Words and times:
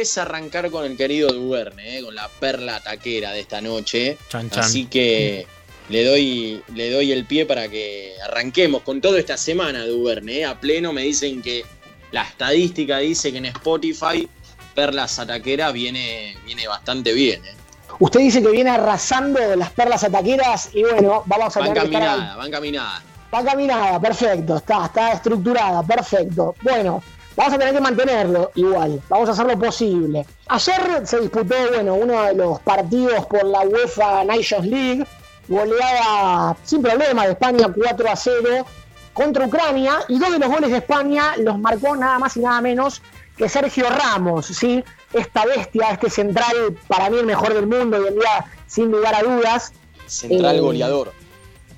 Interesa 0.00 0.22
arrancar 0.22 0.70
con 0.70 0.84
el 0.86 0.96
querido 0.96 1.30
Duverne, 1.30 1.98
eh, 1.98 2.02
con 2.02 2.14
la 2.14 2.26
perla 2.28 2.80
taquera 2.80 3.32
de 3.32 3.40
esta 3.40 3.60
noche. 3.60 4.16
Chan, 4.30 4.48
chan. 4.48 4.64
Así 4.64 4.86
que 4.86 5.46
le 5.90 6.04
doy, 6.04 6.62
le 6.74 6.90
doy 6.90 7.12
el 7.12 7.26
pie 7.26 7.44
para 7.44 7.68
que 7.68 8.14
arranquemos 8.24 8.80
con 8.82 9.00
toda 9.02 9.18
esta 9.18 9.36
semana, 9.36 9.84
Duverne. 9.84 10.38
eh. 10.38 10.44
A 10.46 10.58
pleno 10.58 10.92
me 10.94 11.02
dicen 11.02 11.42
que 11.42 11.64
la 12.12 12.22
estadística 12.22 12.98
dice 12.98 13.30
que 13.30 13.38
en 13.38 13.46
Spotify 13.46 14.26
Perlas 14.74 15.18
Ataquera 15.18 15.70
viene, 15.70 16.34
viene 16.46 16.66
bastante 16.66 17.12
bien. 17.12 17.44
eh. 17.44 17.52
Usted 17.98 18.20
dice 18.20 18.40
que 18.40 18.48
viene 18.50 18.70
arrasando 18.70 19.38
las 19.56 19.70
perlas 19.72 20.02
ataqueras 20.04 20.70
y 20.72 20.82
bueno, 20.82 21.24
vamos 21.26 21.54
a 21.56 21.60
Va 21.60 21.66
tener 21.66 21.82
que 21.82 21.86
estar 21.88 22.02
ahí. 22.02 22.08
encaminada, 22.08 22.36
va 22.36 22.46
encaminada. 22.46 23.02
Va 23.34 23.44
caminada, 23.44 24.00
perfecto, 24.00 24.56
está, 24.56 24.86
está 24.86 25.12
estructurada, 25.12 25.82
perfecto. 25.82 26.54
Bueno, 26.62 27.02
vamos 27.36 27.54
a 27.54 27.58
tener 27.58 27.74
que 27.74 27.80
mantenerlo 27.80 28.50
igual, 28.54 29.00
vamos 29.08 29.28
a 29.28 29.32
hacer 29.32 29.46
lo 29.46 29.58
posible. 29.58 30.26
Ayer 30.48 31.06
se 31.06 31.20
disputó, 31.20 31.54
bueno, 31.72 31.94
uno 31.94 32.22
de 32.24 32.34
los 32.34 32.60
partidos 32.60 33.26
por 33.26 33.44
la 33.44 33.60
UEFA 33.60 34.24
Nations 34.24 34.66
League, 34.66 35.06
goleada 35.48 36.56
sin 36.64 36.82
problema 36.82 37.24
de 37.26 37.32
España 37.32 37.66
4 37.74 38.08
a 38.10 38.16
0 38.16 38.66
contra 39.12 39.46
Ucrania, 39.46 39.98
y 40.08 40.18
dos 40.18 40.32
de 40.32 40.38
los 40.38 40.48
goles 40.48 40.70
de 40.70 40.78
España 40.78 41.34
los 41.38 41.58
marcó 41.58 41.96
nada 41.96 42.18
más 42.18 42.36
y 42.36 42.40
nada 42.40 42.60
menos 42.60 43.02
que 43.36 43.48
Sergio 43.48 43.86
Ramos, 43.90 44.46
¿sí? 44.46 44.84
Esta 45.12 45.44
bestia, 45.46 45.88
este 45.90 46.08
central, 46.10 46.76
para 46.86 47.10
mí 47.10 47.18
el 47.18 47.26
mejor 47.26 47.52
del 47.54 47.66
mundo, 47.66 47.96
hoy 47.96 48.08
en 48.08 48.14
día, 48.14 48.44
sin 48.66 48.90
lugar 48.90 49.14
a 49.14 49.22
dudas 49.22 49.72
Central 50.06 50.56
Eh, 50.56 50.60
goleador. 50.60 51.12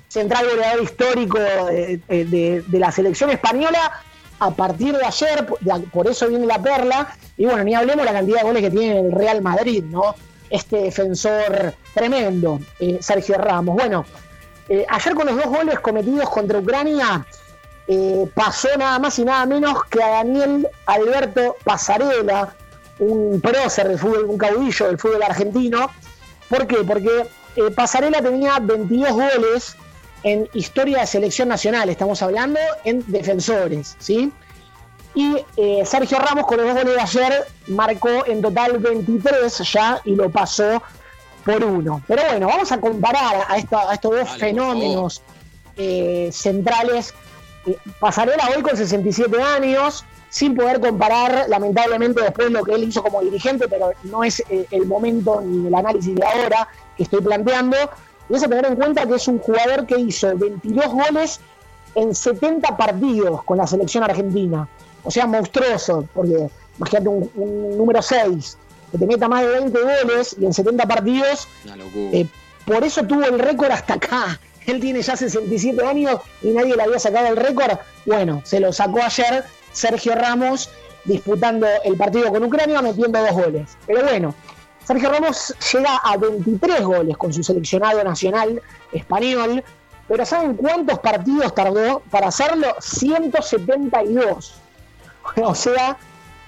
central 0.07 0.47
goleador 0.49 0.83
histórico 0.83 1.39
de, 1.39 1.99
de- 2.07 2.63
de 2.67 2.79
la 2.79 2.91
selección 2.91 3.29
española 3.31 3.91
a 4.39 4.51
partir 4.51 4.95
de 4.95 5.05
ayer, 5.05 5.45
por 5.91 6.07
eso 6.07 6.27
viene 6.27 6.45
la 6.45 6.61
perla, 6.61 7.15
y 7.37 7.45
bueno, 7.45 7.63
ni 7.63 7.73
hablemos 7.73 8.05
la 8.05 8.13
cantidad 8.13 8.39
de 8.39 8.43
goles 8.43 8.61
que 8.61 8.71
tiene 8.71 8.99
el 8.99 9.11
Real 9.11 9.41
Madrid, 9.41 9.83
¿no? 9.85 10.15
Este 10.49 10.77
defensor 10.77 11.73
tremendo, 11.93 12.59
eh, 12.79 12.99
Sergio 13.01 13.37
Ramos. 13.37 13.75
Bueno, 13.75 14.05
eh, 14.69 14.85
ayer 14.87 15.15
con 15.15 15.27
los 15.27 15.35
dos 15.35 15.45
goles 15.45 15.79
cometidos 15.79 16.29
contra 16.29 16.59
Ucrania, 16.59 17.25
eh, 17.87 18.27
pasó 18.33 18.69
nada 18.77 18.99
más 18.99 19.17
y 19.19 19.25
nada 19.25 19.45
menos 19.45 19.83
que 19.85 20.01
a 20.01 20.09
Daniel 20.09 20.67
Alberto 20.85 21.55
Pasarela, 21.63 22.53
un 22.99 23.41
prócer 23.41 23.87
del 23.87 23.99
fútbol, 23.99 24.25
un 24.25 24.37
caudillo 24.37 24.87
del 24.87 24.99
fútbol 24.99 25.23
argentino. 25.23 25.89
¿Por 26.49 26.67
qué? 26.67 26.77
Porque 26.77 27.25
Pasarela 27.75 28.21
tenía 28.21 28.59
22 28.59 29.11
goles 29.11 29.75
en 30.23 30.49
historia 30.53 30.99
de 30.99 31.07
selección 31.07 31.47
nacional, 31.49 31.89
estamos 31.89 32.21
hablando 32.21 32.59
en 32.85 33.03
defensores, 33.11 33.95
¿sí? 33.99 34.31
Y 35.15 35.37
eh, 35.57 35.83
Sergio 35.85 36.17
Ramos 36.17 36.45
con 36.45 36.57
los 36.57 36.65
dos 36.67 36.75
goles 36.83 36.95
de 36.95 37.01
ayer 37.01 37.45
marcó 37.67 38.25
en 38.25 38.41
total 38.41 38.77
23 38.79 39.57
ya 39.71 40.01
y 40.05 40.15
lo 40.15 40.29
pasó 40.29 40.81
por 41.45 41.63
uno. 41.63 42.01
Pero 42.07 42.23
bueno, 42.29 42.47
vamos 42.47 42.71
a 42.71 42.79
comparar 42.79 43.43
a, 43.47 43.57
esta- 43.57 43.89
a 43.91 43.93
estos 43.93 44.11
dos 44.11 44.25
Dale, 44.27 44.39
fenómenos 44.39 45.21
eh, 45.77 46.29
centrales. 46.31 47.13
Eh, 47.65 47.77
Pasarela 47.99 48.49
hoy 48.55 48.63
con 48.63 48.75
67 48.75 49.39
años, 49.41 50.03
sin 50.29 50.55
poder 50.55 50.79
comparar, 50.79 51.45
lamentablemente, 51.47 52.21
después 52.21 52.49
lo 52.49 52.63
que 52.63 52.73
él 52.73 52.85
hizo 52.85 53.03
como 53.03 53.21
dirigente, 53.21 53.67
pero 53.67 53.91
no 54.03 54.23
es 54.23 54.39
eh, 54.49 54.65
el 54.71 54.87
momento 54.87 55.41
ni 55.41 55.67
el 55.67 55.75
análisis 55.75 56.15
de 56.15 56.25
ahora 56.25 56.67
que 56.97 57.03
estoy 57.03 57.21
planteando. 57.21 57.77
Y 58.29 58.35
es 58.35 58.43
a 58.43 58.47
tener 58.47 58.65
en 58.65 58.75
cuenta 58.75 59.05
que 59.05 59.15
es 59.15 59.27
un 59.27 59.39
jugador 59.39 59.85
que 59.85 59.99
hizo 59.99 60.35
22 60.37 60.87
goles 60.87 61.39
en 61.95 62.15
70 62.15 62.77
partidos 62.77 63.43
con 63.43 63.57
la 63.57 63.67
selección 63.67 64.03
argentina. 64.03 64.67
O 65.03 65.11
sea, 65.11 65.27
monstruoso, 65.27 66.07
porque 66.13 66.49
imagínate 66.77 67.09
un, 67.09 67.29
un 67.35 67.77
número 67.77 68.01
6 68.01 68.57
que 68.93 68.99
te 68.99 69.07
meta 69.07 69.27
más 69.27 69.41
de 69.41 69.47
20 69.47 69.79
goles 69.79 70.35
y 70.39 70.45
en 70.45 70.53
70 70.53 70.85
partidos 70.85 71.47
eh, 71.95 72.27
por 72.65 72.83
eso 72.83 73.03
tuvo 73.03 73.25
el 73.25 73.39
récord 73.39 73.71
hasta 73.71 73.95
acá. 73.95 74.39
Él 74.67 74.79
tiene 74.79 75.01
ya 75.01 75.17
67 75.17 75.83
años 75.85 76.21
y 76.41 76.51
nadie 76.51 76.75
le 76.75 76.83
había 76.83 76.99
sacado 76.99 77.27
el 77.27 77.35
récord. 77.35 77.77
Bueno, 78.05 78.41
se 78.45 78.59
lo 78.59 78.71
sacó 78.71 79.01
ayer 79.01 79.43
Sergio 79.73 80.15
Ramos 80.15 80.69
disputando 81.05 81.67
el 81.83 81.97
partido 81.97 82.29
con 82.29 82.43
Ucrania, 82.43 82.81
metiendo 82.81 83.19
dos 83.19 83.31
goles. 83.31 83.77
Pero 83.87 84.03
bueno, 84.03 84.35
Sergio 84.85 85.09
Ramos 85.09 85.55
llega 85.71 85.97
a 85.97 86.17
23 86.17 86.81
goles 86.81 87.17
con 87.17 87.33
su 87.33 87.43
seleccionado 87.43 88.03
nacional 88.03 88.61
español. 88.91 89.63
Pero 90.07 90.25
¿saben 90.25 90.55
cuántos 90.55 90.99
partidos 90.99 91.55
tardó 91.55 92.01
para 92.11 92.27
hacerlo? 92.27 92.75
172. 92.79 94.55
O 95.37 95.55
sea, 95.55 95.97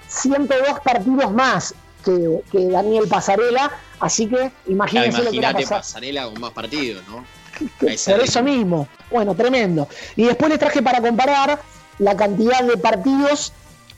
102 0.06 0.80
partidos 0.80 1.32
más 1.32 1.74
que, 2.04 2.42
que 2.52 2.68
Daniel 2.68 3.08
Pasarela. 3.08 3.70
Así 4.00 4.28
que 4.28 4.52
imagínense 4.66 5.22
lo 5.24 5.30
que 5.30 5.40
pasar. 5.40 5.78
pasarela 5.78 6.24
con 6.26 6.38
más 6.38 6.52
partidos, 6.52 7.02
¿no? 7.08 7.24
Por 7.80 7.90
eso 7.90 8.42
mismo. 8.42 8.86
Bueno, 9.10 9.34
tremendo. 9.34 9.88
Y 10.14 10.24
después 10.24 10.50
les 10.50 10.58
traje 10.58 10.82
para 10.82 11.00
comparar 11.00 11.58
la 11.98 12.14
cantidad 12.14 12.62
de 12.62 12.76
partidos 12.76 13.54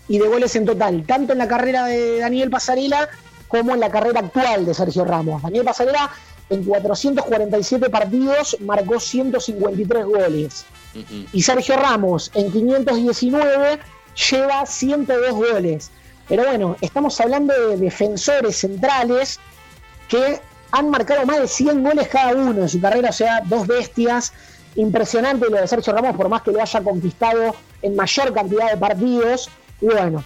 y 0.07 0.19
de 0.21 0.29
goles 0.29 0.55
en 0.55 0.65
total, 0.65 1.05
tanto 1.05 1.33
en 1.33 1.39
la 1.39 1.49
carrera 1.49 1.87
de 1.87 2.21
Daniel 2.21 2.51
Pasarela 2.51 3.09
como 3.49 3.75
en 3.75 3.81
la 3.81 3.91
carrera 3.91 4.21
actual 4.21 4.65
de 4.65 4.75
Sergio 4.75 5.05
Ramos. 5.05 5.43
Daniel 5.43 5.65
Pasarela 5.65 6.11
en 6.51 6.65
447 6.65 7.91
partidos 7.91 8.57
marcó 8.61 9.01
153 9.01 10.05
goles. 10.05 10.65
Y 11.33 11.43
Sergio 11.43 11.77
Ramos 11.77 12.31
en 12.35 12.51
519 12.51 13.79
lleva 14.31 14.67
102 14.67 15.33
goles. 15.33 15.91
Pero 16.29 16.45
bueno, 16.45 16.77
estamos 16.81 17.21
hablando 17.21 17.55
de 17.55 17.77
defensores 17.77 18.57
centrales 18.57 19.39
que 20.09 20.41
han 20.71 20.91
marcado 20.91 21.25
más 21.25 21.41
de 21.41 21.49
100 21.49 21.83
goles 21.83 22.09
cada 22.09 22.35
uno 22.35 22.63
en 22.63 22.69
su 22.69 22.81
carrera, 22.81 23.11
o 23.11 23.13
sea, 23.13 23.43
dos 23.45 23.67
bestias. 23.67 24.33
Impresionante 24.75 25.49
lo 25.49 25.57
de 25.57 25.67
Sergio 25.67 25.93
Ramos, 25.93 26.17
por 26.17 26.29
más 26.29 26.43
que 26.43 26.53
lo 26.53 26.61
haya 26.61 26.83
conquistado 26.83 27.55
en 27.83 27.97
mayor 27.97 28.33
cantidad 28.33 28.71
de 28.71 28.77
partidos. 28.77 29.49
Y 29.81 29.87
bueno, 29.87 30.25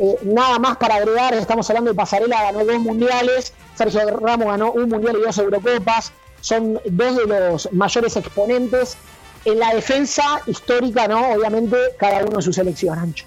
eh, 0.00 0.16
nada 0.22 0.58
más 0.58 0.76
para 0.76 0.96
agregar, 0.96 1.34
estamos 1.34 1.68
hablando 1.70 1.90
de 1.90 1.96
Pasarela, 1.96 2.42
ganó 2.42 2.64
dos 2.64 2.80
mundiales, 2.80 3.52
Sergio 3.76 4.18
Ramos 4.18 4.46
ganó 4.46 4.72
un 4.72 4.88
mundial 4.88 5.16
y 5.20 5.22
dos 5.22 5.38
Eurocopas, 5.38 6.12
son 6.40 6.80
dos 6.84 7.16
de 7.16 7.26
los 7.26 7.72
mayores 7.72 8.16
exponentes 8.16 8.96
en 9.44 9.58
la 9.58 9.74
defensa 9.74 10.40
histórica, 10.46 11.08
¿no? 11.08 11.32
Obviamente, 11.32 11.76
cada 11.98 12.24
uno 12.24 12.36
en 12.36 12.42
su 12.42 12.52
selección, 12.52 12.98
Ancho. 12.98 13.24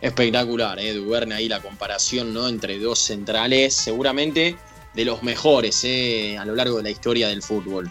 Espectacular, 0.00 0.78
¿eh? 0.78 0.94
Ahí 1.34 1.48
la 1.48 1.60
comparación 1.60 2.32
¿no? 2.32 2.48
entre 2.48 2.78
dos 2.78 3.00
centrales, 3.00 3.74
seguramente 3.74 4.56
de 4.94 5.04
los 5.04 5.22
mejores 5.22 5.82
¿eh? 5.84 6.36
a 6.38 6.44
lo 6.44 6.54
largo 6.54 6.78
de 6.78 6.84
la 6.84 6.90
historia 6.90 7.28
del 7.28 7.42
fútbol. 7.42 7.90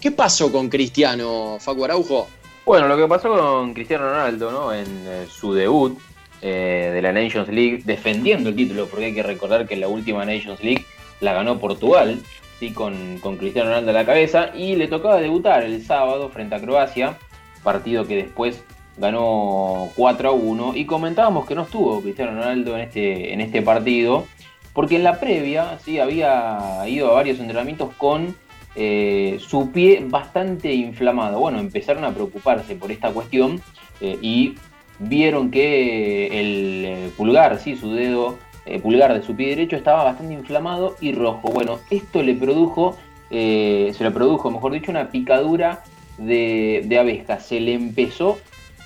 ¿Qué 0.00 0.10
pasó 0.10 0.50
con 0.50 0.68
Cristiano, 0.68 1.58
Facu 1.60 1.84
Araujo? 1.84 2.28
Bueno, 2.68 2.86
lo 2.86 2.98
que 2.98 3.08
pasó 3.08 3.30
con 3.30 3.72
Cristiano 3.72 4.10
Ronaldo, 4.10 4.52
¿no? 4.52 4.74
En 4.74 4.86
eh, 5.06 5.26
su 5.26 5.54
debut 5.54 5.98
eh, 6.42 6.90
de 6.92 7.00
la 7.00 7.12
Nations 7.14 7.48
League, 7.48 7.80
defendiendo 7.82 8.50
el 8.50 8.56
título, 8.56 8.88
porque 8.88 9.06
hay 9.06 9.14
que 9.14 9.22
recordar 9.22 9.66
que 9.66 9.74
la 9.74 9.88
última 9.88 10.26
Nations 10.26 10.62
League 10.62 10.84
la 11.20 11.32
ganó 11.32 11.58
Portugal, 11.58 12.20
¿sí? 12.60 12.74
Con, 12.74 13.20
con 13.20 13.38
Cristiano 13.38 13.70
Ronaldo 13.70 13.92
a 13.92 13.94
la 13.94 14.04
cabeza, 14.04 14.50
y 14.54 14.76
le 14.76 14.86
tocaba 14.86 15.18
debutar 15.18 15.62
el 15.62 15.82
sábado 15.82 16.28
frente 16.28 16.56
a 16.56 16.60
Croacia, 16.60 17.16
partido 17.62 18.06
que 18.06 18.16
después 18.16 18.62
ganó 18.98 19.88
4 19.96 20.28
a 20.28 20.32
1, 20.32 20.76
y 20.76 20.84
comentábamos 20.84 21.46
que 21.46 21.54
no 21.54 21.62
estuvo 21.62 22.02
Cristiano 22.02 22.32
Ronaldo 22.32 22.74
en 22.74 22.82
este, 22.82 23.32
en 23.32 23.40
este 23.40 23.62
partido, 23.62 24.26
porque 24.74 24.96
en 24.96 25.04
la 25.04 25.18
previa, 25.18 25.78
¿sí? 25.82 26.00
Había 26.00 26.84
ido 26.86 27.10
a 27.12 27.14
varios 27.14 27.40
entrenamientos 27.40 27.94
con 27.96 28.36
eh, 28.80 29.38
su 29.40 29.72
pie 29.72 30.04
bastante 30.06 30.72
inflamado. 30.72 31.40
Bueno, 31.40 31.58
empezaron 31.58 32.04
a 32.04 32.14
preocuparse 32.14 32.76
por 32.76 32.92
esta 32.92 33.10
cuestión 33.10 33.60
eh, 34.00 34.16
y 34.22 34.54
vieron 35.00 35.50
que 35.50 36.26
el 36.26 36.84
eh, 36.86 37.10
pulgar, 37.16 37.58
sí, 37.58 37.74
su 37.74 37.92
dedo 37.92 38.38
eh, 38.66 38.78
pulgar 38.78 39.12
de 39.14 39.26
su 39.26 39.34
pie 39.34 39.48
derecho 39.48 39.74
estaba 39.74 40.04
bastante 40.04 40.32
inflamado 40.32 40.94
y 41.00 41.12
rojo. 41.12 41.48
Bueno, 41.50 41.80
esto 41.90 42.22
le 42.22 42.34
produjo, 42.34 42.96
se 43.30 43.96
le 43.98 44.10
produjo, 44.12 44.48
mejor 44.52 44.72
dicho, 44.72 44.92
una 44.92 45.10
picadura 45.10 45.82
de, 46.16 46.84
de 46.84 46.98
abeja. 47.00 47.40
Se 47.40 47.58
le 47.58 47.74
empezó 47.74 48.38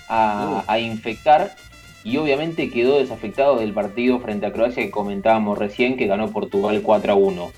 a, 0.09 0.63
a 0.65 0.79
infectar 0.79 1.51
y 2.03 2.17
obviamente 2.17 2.71
quedó 2.71 2.97
desafectado 2.97 3.57
del 3.57 3.73
partido 3.73 4.19
frente 4.19 4.47
a 4.47 4.51
Croacia 4.51 4.83
que 4.83 4.89
comentábamos 4.89 5.59
recién, 5.59 5.97
que 5.97 6.07
ganó 6.07 6.31
Portugal 6.31 6.81
4 6.81 7.13
a 7.13 7.15
1. 7.15 7.51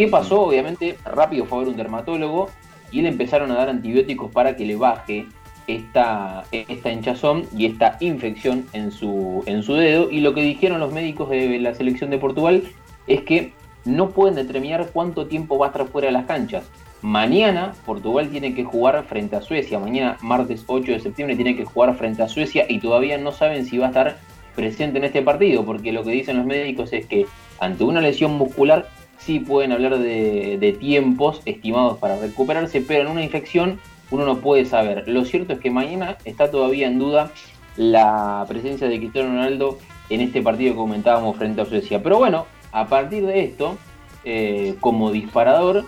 ¿Qué 0.00 0.08
pasó? 0.08 0.40
Obviamente, 0.40 0.96
rápido 1.04 1.44
fue 1.44 1.58
a 1.58 1.60
ver 1.60 1.68
un 1.68 1.76
dermatólogo 1.76 2.48
y 2.90 3.02
le 3.02 3.10
empezaron 3.10 3.50
a 3.50 3.56
dar 3.56 3.68
antibióticos 3.68 4.32
para 4.32 4.56
que 4.56 4.64
le 4.64 4.74
baje 4.74 5.26
esta, 5.66 6.44
esta 6.52 6.90
hinchazón 6.90 7.44
y 7.54 7.66
esta 7.66 7.98
infección 8.00 8.64
en 8.72 8.92
su, 8.92 9.42
en 9.44 9.62
su 9.62 9.74
dedo. 9.74 10.10
Y 10.10 10.20
lo 10.22 10.32
que 10.32 10.40
dijeron 10.40 10.80
los 10.80 10.90
médicos 10.90 11.28
de 11.28 11.58
la 11.58 11.74
selección 11.74 12.08
de 12.08 12.16
Portugal 12.16 12.62
es 13.08 13.20
que 13.24 13.52
no 13.84 14.08
pueden 14.08 14.36
determinar 14.36 14.88
cuánto 14.90 15.26
tiempo 15.26 15.58
va 15.58 15.66
a 15.66 15.68
estar 15.68 15.86
fuera 15.86 16.06
de 16.06 16.12
las 16.12 16.24
canchas. 16.24 16.64
Mañana 17.02 17.74
Portugal 17.84 18.30
tiene 18.30 18.54
que 18.54 18.64
jugar 18.64 19.04
frente 19.04 19.36
a 19.36 19.42
Suecia. 19.42 19.78
Mañana, 19.78 20.16
martes 20.22 20.64
8 20.66 20.92
de 20.92 21.00
septiembre, 21.00 21.36
tiene 21.36 21.56
que 21.56 21.66
jugar 21.66 21.94
frente 21.96 22.22
a 22.22 22.28
Suecia 22.28 22.64
y 22.66 22.78
todavía 22.78 23.18
no 23.18 23.32
saben 23.32 23.66
si 23.66 23.76
va 23.76 23.84
a 23.84 23.88
estar 23.88 24.16
presente 24.56 24.96
en 24.96 25.04
este 25.04 25.20
partido, 25.20 25.62
porque 25.66 25.92
lo 25.92 26.04
que 26.04 26.12
dicen 26.12 26.38
los 26.38 26.46
médicos 26.46 26.90
es 26.94 27.04
que 27.04 27.26
ante 27.58 27.84
una 27.84 28.00
lesión 28.00 28.32
muscular 28.38 28.88
sí 29.20 29.40
pueden 29.40 29.72
hablar 29.72 29.98
de, 29.98 30.76
tiempos 30.80 31.42
estimados 31.44 31.98
para 31.98 32.18
recuperarse, 32.18 32.80
pero 32.80 33.02
en 33.02 33.08
una 33.08 33.22
infección 33.22 33.78
uno 34.10 34.24
no 34.24 34.38
puede 34.38 34.64
saber. 34.64 35.04
Lo 35.06 35.24
cierto 35.24 35.52
es 35.52 35.60
que 35.60 35.70
mañana 35.70 36.16
está 36.24 36.50
todavía 36.50 36.86
en 36.88 36.98
duda 36.98 37.30
la 37.76 38.44
presencia 38.48 38.88
de 38.88 38.98
Cristiano 38.98 39.28
Ronaldo 39.28 39.78
en 40.08 40.20
este 40.20 40.42
partido 40.42 40.72
que 40.72 40.78
comentábamos 40.78 41.36
frente 41.36 41.60
a 41.60 41.66
Suecia. 41.66 42.02
Pero 42.02 42.18
bueno, 42.18 42.46
a 42.72 42.88
partir 42.88 43.24
de 43.24 43.44
esto, 43.44 43.78
eh, 44.24 44.74
como 44.80 45.12
disparador, 45.12 45.84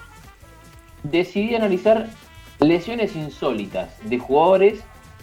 decidí 1.02 1.55
analizar 1.55 2.08
lesiones 2.61 3.17
insólitas 3.17 3.90
de 4.05 4.19
jugadores 4.19 4.81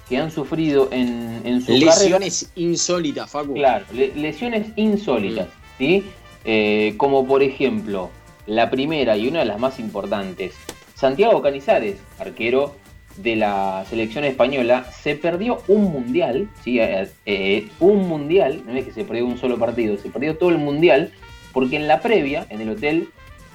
que 0.10 0.18
han 0.18 0.32
sufrido 0.32 0.90
en, 0.92 1.42
en 1.46 1.62
su 1.62 1.72
lesiones 1.72 2.52
insólitas, 2.56 3.30
Facu. 3.30 3.54
Claro, 3.54 3.86
lesiones 3.94 4.68
insólitas, 4.76 5.48
mm. 5.48 5.78
¿sí? 5.78 6.04
Eh, 6.46 6.94
como 6.98 7.28
por 7.28 7.44
ejemplo, 7.44 8.10
la 8.46 8.70
primera 8.70 9.18
y 9.18 9.28
una 9.28 9.40
de 9.40 9.46
las 9.46 9.60
más 9.60 9.80
importantes, 9.80 10.56
Santiago 10.96 11.42
Canizares, 11.42 11.98
arquero 12.18 12.76
de 13.18 13.36
la 13.36 13.86
selección 13.90 14.24
española, 14.24 14.86
se 14.92 15.16
perdió 15.16 15.62
un 15.68 15.84
mundial, 15.92 16.50
¿sí? 16.64 16.80
Eh, 16.80 17.68
un 17.80 18.08
mundial, 18.08 18.64
no 18.66 18.74
es 18.74 18.86
que 18.86 18.92
se 18.92 19.04
perdió 19.04 19.26
un 19.26 19.38
solo 19.38 19.58
partido, 19.58 19.98
se 19.98 20.10
perdió 20.10 20.38
todo 20.38 20.50
el 20.50 20.58
mundial, 20.58 21.12
porque 21.54 21.76
en 21.76 21.88
la 21.88 22.02
previa, 22.02 22.46
en 22.50 22.62
el 22.62 22.70
hotel 22.70 23.10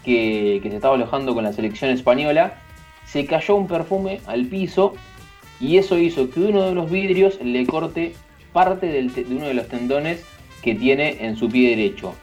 que, 0.04 0.60
se 0.62 0.74
estaba 0.74 0.94
alojando 0.96 1.34
con 1.34 1.44
la 1.44 1.52
selección 1.52 1.90
española, 1.90 2.60
se 3.06 3.26
cayó 3.26 3.56
un 3.56 3.68
perfume 3.68 4.20
al 4.26 4.46
piso 4.46 4.94
y 5.60 5.78
eso 5.78 5.98
hizo 5.98 6.30
que 6.30 6.40
uno 6.40 6.62
de 6.62 6.74
los 6.74 6.90
vidrios 6.90 7.40
le 7.42 7.66
corte 7.66 8.14
parte 8.52 8.86
de 8.86 9.24
uno 9.30 9.46
de 9.46 9.54
los 9.54 9.68
tendones 9.68 10.24
que 10.62 10.74
tiene 10.74 11.24
en 11.24 11.36
su 11.36 11.48
pie 11.48 11.70
derecho. 11.70 12.14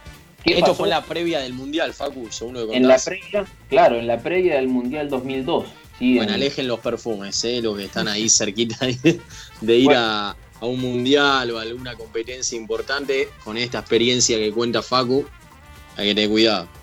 Esto 0.44 0.74
fue 0.74 0.88
en 0.88 0.92
la 0.92 1.04
previa 1.04 1.40
del 1.40 1.54
Mundial, 1.54 1.94
Facu, 1.94 2.28
según 2.32 2.58
En 2.74 2.88
la 2.88 2.98
previa, 2.98 3.46
claro, 3.70 3.98
en 3.98 4.08
la 4.08 4.20
previa 4.20 4.56
del 4.56 4.68
Mundial 4.68 5.10
2002. 5.10 5.66
bueno, 6.00 6.34
alejen 6.34 6.68
los 6.68 6.80
perfumes, 6.80 7.44
¿eh? 7.44 7.62
los 7.62 7.78
que 7.78 7.86
están 7.86 8.08
ahí 8.08 8.30
cerquita 8.30 8.86
de, 9.62 9.78
ir 9.78 9.92
a, 9.92 10.32
a, 10.32 10.66
un 10.66 10.80
Mundial 10.80 11.52
o 11.52 11.60
a 11.60 11.62
alguna 11.62 11.96
competencia 11.96 12.58
importante, 12.58 13.30
con 13.44 13.58
esta 13.58 13.80
experiencia 13.80 14.38
que 14.38 14.52
cuenta 14.52 14.82
Facu, 14.82 15.26
hay 15.98 16.10
que 16.10 16.16
tener 16.16 16.30
cuidado 16.30 16.82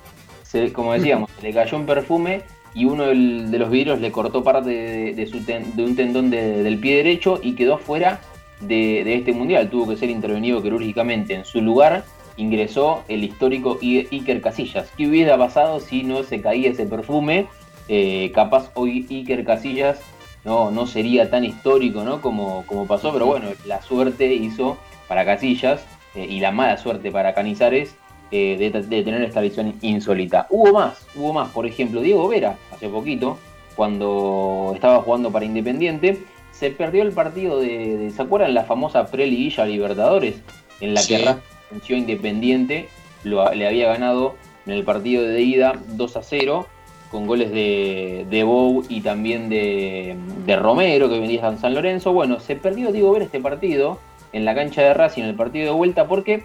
como 0.73 0.93
decíamos, 0.93 1.31
le 1.43 1.53
cayó 1.53 1.77
un 1.77 1.87
perfume 1.87 2.43
y 2.75 2.85
uno 2.85 3.07
de 3.07 3.59
los 3.59 3.71
vidrios 3.71 4.01
le 4.01 4.13
cortó 4.13 4.45
parte 4.45 4.71
de, 4.71 5.85
un 5.85 5.97
tendón 5.97 6.31
del 6.31 6.79
pie 6.79 6.97
derecho 6.97 7.41
y 7.43 7.55
quedó 7.55 7.79
fuera 7.79 8.21
de, 8.61 9.15
este 9.15 9.33
mundial. 9.33 9.69
Tuvo 9.71 9.89
que 9.89 9.97
ser 9.97 10.11
intervenido 10.11 10.63
quirúrgicamente. 10.63 11.35
En 11.35 11.45
su 11.45 11.61
lugar 11.61 12.05
ingresó 12.39 13.05
el 13.09 13.25
histórico 13.25 13.79
Iker 13.83 14.41
Casillas. 14.41 14.91
¿Qué 14.97 15.07
hubiera 15.07 15.37
pasado 15.37 15.81
si 15.81 16.03
no 16.03 16.23
se 16.23 16.41
caía 16.41 16.71
ese 16.71 16.87
perfume? 16.87 17.47
Eh, 17.89 18.33
capaz 18.35 18.71
hoy 18.75 19.07
Iker 19.11 19.45
Casillas 19.45 20.01
no, 20.45 20.71
no 20.71 20.87
sería 20.87 21.31
tan 21.31 21.45
histórico 21.45 22.05
¿no? 22.05 22.21
como, 22.23 22.65
como 22.67 22.87
pasó, 22.87 23.13
pero 23.13 23.27
bueno, 23.27 23.49
la 23.67 23.83
suerte 23.83 24.33
hizo 24.33 24.79
para 25.09 25.25
Casillas 25.25 25.85
eh, 26.15 26.27
y 26.29 26.41
la 26.41 26.53
mala 26.53 26.79
suerte 26.79 27.11
para 27.11 27.35
Canizares 27.35 27.95
eh, 28.31 28.57
de, 28.59 29.03
tener 29.03 29.23
esta 29.23 29.41
visión 29.41 29.75
insólita. 29.81 30.47
Hubo 30.51 30.73
más, 30.73 31.07
hubo 31.15 31.33
más. 31.33 31.51
Por 31.51 31.67
ejemplo, 31.67 32.01
Diego 32.01 32.29
Vera, 32.29 32.57
hace 32.73 32.89
poquito, 32.89 33.39
cuando 33.75 34.73
estaba 34.75 35.01
jugando 35.03 35.31
para 35.31 35.45
Independiente, 35.45 36.23
se 36.51 36.71
perdió 36.71 37.03
el 37.03 37.13
partido 37.13 37.61
de, 37.61 38.11
¿se 38.15 38.21
acuerdan? 38.23 38.53
La 38.53 38.65
famosa 38.65 39.07
pre-liguilla 39.07 39.65
Libertadores, 39.65 40.37
en 40.81 40.95
la 40.95 41.07
que 41.07 41.37
venció 41.71 41.97
Independiente, 41.97 42.89
le 43.25 43.67
había 43.67 43.89
ganado 43.89 44.37
en 44.67 44.73
el 44.73 44.85
partido 44.85 45.25
de 45.25 45.41
ida 45.43 45.81
2 45.89 46.17
a 46.17 46.23
0, 46.23 46.67
con 47.11 47.27
goles 47.27 47.51
de, 47.51 48.27
de 48.29 48.43
Bou 48.45 48.85
y 48.89 49.01
también 49.01 49.49
de, 49.49 50.17
de 50.45 50.57
Romero, 50.57 51.09
que 51.09 51.19
venía 51.19 51.49
en 51.49 51.59
San 51.59 51.75
Lorenzo. 51.75 52.13
Bueno, 52.13 52.39
se 52.39 52.55
perdió 52.57 52.93
Diego 52.93 53.13
Vera 53.13 53.25
este 53.25 53.41
partido 53.41 53.99
en 54.33 54.45
la 54.45 54.55
cancha 54.55 54.83
de 54.83 54.93
Racing, 54.93 55.23
en 55.23 55.29
el 55.31 55.35
partido 55.35 55.67
de 55.67 55.71
vuelta, 55.73 56.07
porque 56.07 56.43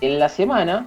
en 0.00 0.18
la 0.18 0.28
semana 0.28 0.86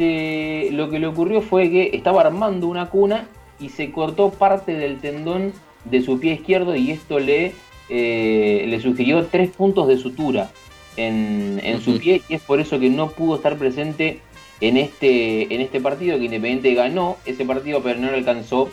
lo 0.00 0.90
que 0.90 0.98
le 1.00 1.06
ocurrió 1.06 1.42
fue 1.42 1.70
que 1.70 1.90
estaba 1.92 2.20
armando 2.20 2.68
una 2.68 2.88
cuna 2.88 3.26
y 3.58 3.70
se 3.70 3.90
cortó 3.90 4.30
parte 4.30 4.74
del 4.74 4.98
tendón 5.00 5.52
de 5.84 6.02
su 6.02 6.20
pie 6.20 6.34
izquierdo 6.34 6.76
y 6.76 6.92
esto 6.92 7.18
le, 7.18 7.54
eh, 7.88 8.64
le 8.68 8.80
sugirió 8.80 9.26
tres 9.26 9.50
puntos 9.50 9.88
de 9.88 9.96
sutura 9.96 10.50
en, 10.98 11.80
su 11.82 11.98
pie 11.98 12.22
y 12.28 12.34
es 12.34 12.42
por 12.42 12.60
eso 12.60 12.78
que 12.78 12.90
no 12.90 13.10
pudo 13.10 13.36
estar 13.36 13.56
presente 13.56 14.20
en 14.60 14.76
este, 14.76 15.54
en 15.54 15.60
este 15.60 15.80
partido 15.80 16.18
que 16.18 16.24
Independiente 16.24 16.74
ganó 16.74 17.16
ese 17.24 17.44
partido 17.44 17.82
pero 17.82 18.00
no 18.00 18.10
le 18.10 18.18
alcanzó 18.18 18.68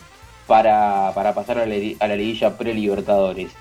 para, 0.47 1.13
pasar 1.13 1.59
a 1.59 1.65
la, 1.65 1.75
a 1.99 2.07
la 2.07 2.15
liguilla 2.15 2.57
pre-libertadores. 2.57 3.51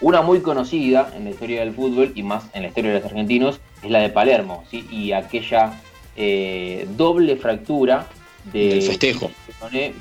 Una 0.00 0.22
muy 0.22 0.40
conocida 0.40 1.12
en 1.16 1.24
la 1.24 1.30
historia 1.30 1.60
del 1.60 1.72
fútbol 1.72 2.12
y 2.14 2.22
más 2.22 2.44
en 2.54 2.62
la 2.62 2.68
historia 2.68 2.92
de 2.92 2.98
los 2.98 3.06
argentinos 3.06 3.60
es 3.82 3.90
la 3.90 4.00
de 4.00 4.10
Palermo, 4.10 4.64
¿sí? 4.70 4.86
y 4.90 5.12
aquella 5.12 5.80
eh, 6.16 6.86
doble 6.96 7.36
fractura 7.36 8.06
de 8.52 8.78
el 8.78 8.82
festejo. 8.82 9.30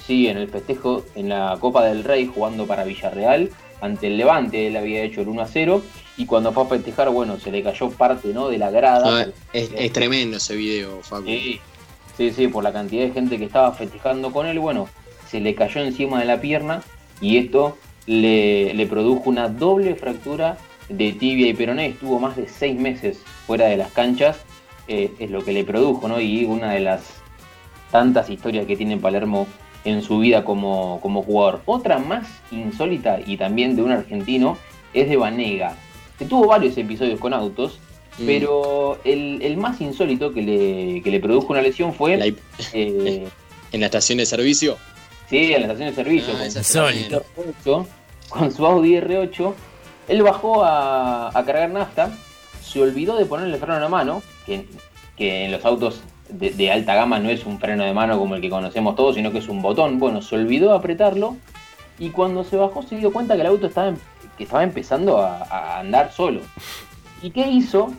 Sí, 0.06 0.28
en 0.28 0.38
el 0.38 0.48
festejo 0.48 1.06
en 1.16 1.30
la 1.30 1.56
Copa 1.60 1.86
del 1.86 2.04
Rey 2.04 2.26
jugando 2.26 2.66
para 2.66 2.84
Villarreal 2.84 3.52
ante 3.82 4.08
el 4.08 4.18
Levante, 4.18 4.68
él 4.68 4.78
había 4.78 5.04
hecho 5.04 5.22
el 5.22 5.28
1 5.28 5.42
a 5.42 5.48
0 5.48 5.82
y 6.18 6.26
cuando 6.26 6.52
fue 6.54 6.64
a 6.64 6.68
festejar, 6.68 7.10
bueno, 7.10 7.40
se 7.40 7.52
le 7.52 7.64
cayó 7.64 7.90
parte 7.90 8.30
¿no? 8.34 8.48
de 8.48 8.58
la 8.58 8.72
grada. 8.72 9.28
es, 9.54 9.94
tremendo 9.94 10.38
ese 10.38 10.56
video, 10.56 11.02
Facu. 11.02 11.26
Sí, 11.26 12.32
sí, 12.32 12.48
por 12.48 12.64
la 12.64 12.72
cantidad 12.72 13.04
de 13.04 13.12
gente 13.12 13.38
que 13.38 13.46
estaba 13.46 13.72
festejando 13.74 14.32
con 14.32 14.46
él, 14.46 14.60
bueno, 14.60 14.88
se 15.30 15.40
le 15.40 15.56
cayó 15.56 15.82
encima 15.82 16.20
de 16.20 16.26
la 16.26 16.40
pierna 16.40 16.84
y 17.20 17.38
esto 17.38 17.78
le, 18.06 18.74
le 18.74 18.86
produjo 18.86 19.30
una 19.30 19.48
doble 19.48 19.96
fractura 19.96 20.58
de 20.90 21.14
tibia 21.14 21.48
y 21.48 21.54
peroné. 21.54 21.88
Estuvo 21.88 22.20
más 22.20 22.36
de 22.36 22.48
seis 22.48 22.80
meses 22.80 23.20
fuera 23.48 23.66
de 23.66 23.78
las 23.78 23.92
canchas 23.92 24.38
eh, 24.88 25.14
es 25.20 25.30
lo 25.32 25.44
que 25.44 25.54
le 25.54 25.64
produjo, 25.64 26.08
¿no? 26.08 26.20
Y 26.20 26.44
una 26.44 26.74
de 26.74 26.82
las 26.82 27.02
tantas 27.92 28.30
historias 28.30 28.66
que 28.66 28.76
tiene 28.76 28.98
Palermo 28.98 29.48
en 29.84 30.02
su 30.02 30.20
vida 30.20 30.44
como, 30.44 31.00
jugador. 31.00 31.62
Otra 31.66 31.98
más 32.00 32.28
insólita 32.52 33.20
y 33.26 33.38
también 33.38 33.76
de 33.76 33.84
un 33.84 33.92
argentino 33.92 34.58
es 34.94 35.10
de 35.10 35.18
Vanega, 35.18 35.76
que 36.18 36.26
tuvo 36.26 36.48
varios 36.48 36.78
episodios 36.78 37.20
con 37.20 37.34
autos, 37.34 37.80
mm. 38.20 38.26
pero 38.26 39.00
el, 39.04 39.58
más 39.58 39.82
insólito 39.82 40.34
que 40.34 40.42
le, 40.42 41.02
que 41.02 41.12
le, 41.12 41.20
produjo 41.20 41.54
una 41.54 41.62
lesión 41.62 41.94
fue... 41.94 42.36
Eh, 42.74 43.28
¿En 43.72 43.80
la 43.80 43.86
estación 43.86 44.18
de 44.18 44.26
servicio? 44.26 44.78
Sí, 45.30 45.54
en 45.54 45.62
la 45.62 45.74
estación 45.74 45.90
de 45.90 45.96
servicio. 45.96 46.34
Ah, 46.36 47.22
con, 47.64 47.88
con 48.28 48.52
su 48.52 48.66
Audi 48.66 48.96
R8, 48.96 49.54
él 50.10 50.24
bajó 50.24 50.64
a, 50.64 51.30
a 51.30 51.46
cargar 51.46 51.70
nafta, 51.70 52.12
se 52.62 52.82
olvidó 52.82 53.16
de 53.18 53.26
ponerle 53.26 53.54
el 53.54 53.60
freno 53.60 53.76
a 53.76 53.80
la 53.80 53.90
mano, 53.90 54.22
que, 54.46 54.66
en 55.18 55.52
los 55.52 55.64
autos 55.66 56.02
de, 56.32 56.72
alta 56.72 56.96
gama 56.96 57.20
no 57.20 57.30
es 57.30 57.46
un 57.46 57.60
freno 57.60 57.84
de 57.84 57.94
mano 57.94 58.18
como 58.18 58.36
el 58.36 58.42
que 58.42 58.50
conocemos 58.50 58.96
todos, 58.96 59.16
sino 59.16 59.32
que 59.32 59.40
es 59.40 59.50
un 59.50 59.62
botón. 59.62 60.00
Bueno, 60.00 60.22
se 60.22 60.36
olvidó 60.36 60.74
apretarlo 60.74 61.38
y 62.00 62.10
cuando 62.10 62.44
se 62.44 62.58
bajó 62.58 62.82
se 62.84 62.98
dio 62.98 63.12
cuenta 63.12 63.36
que 63.36 63.42
el 63.42 63.48
auto 63.48 63.68
estaba, 63.68 63.94
que 64.38 64.44
estaba 64.44 64.64
empezando 64.64 65.20
a, 65.20 65.80
andar 65.80 66.12
solo. 66.12 66.42
¿Y 67.22 67.32
qué 67.32 67.48
hizo? 67.48 67.94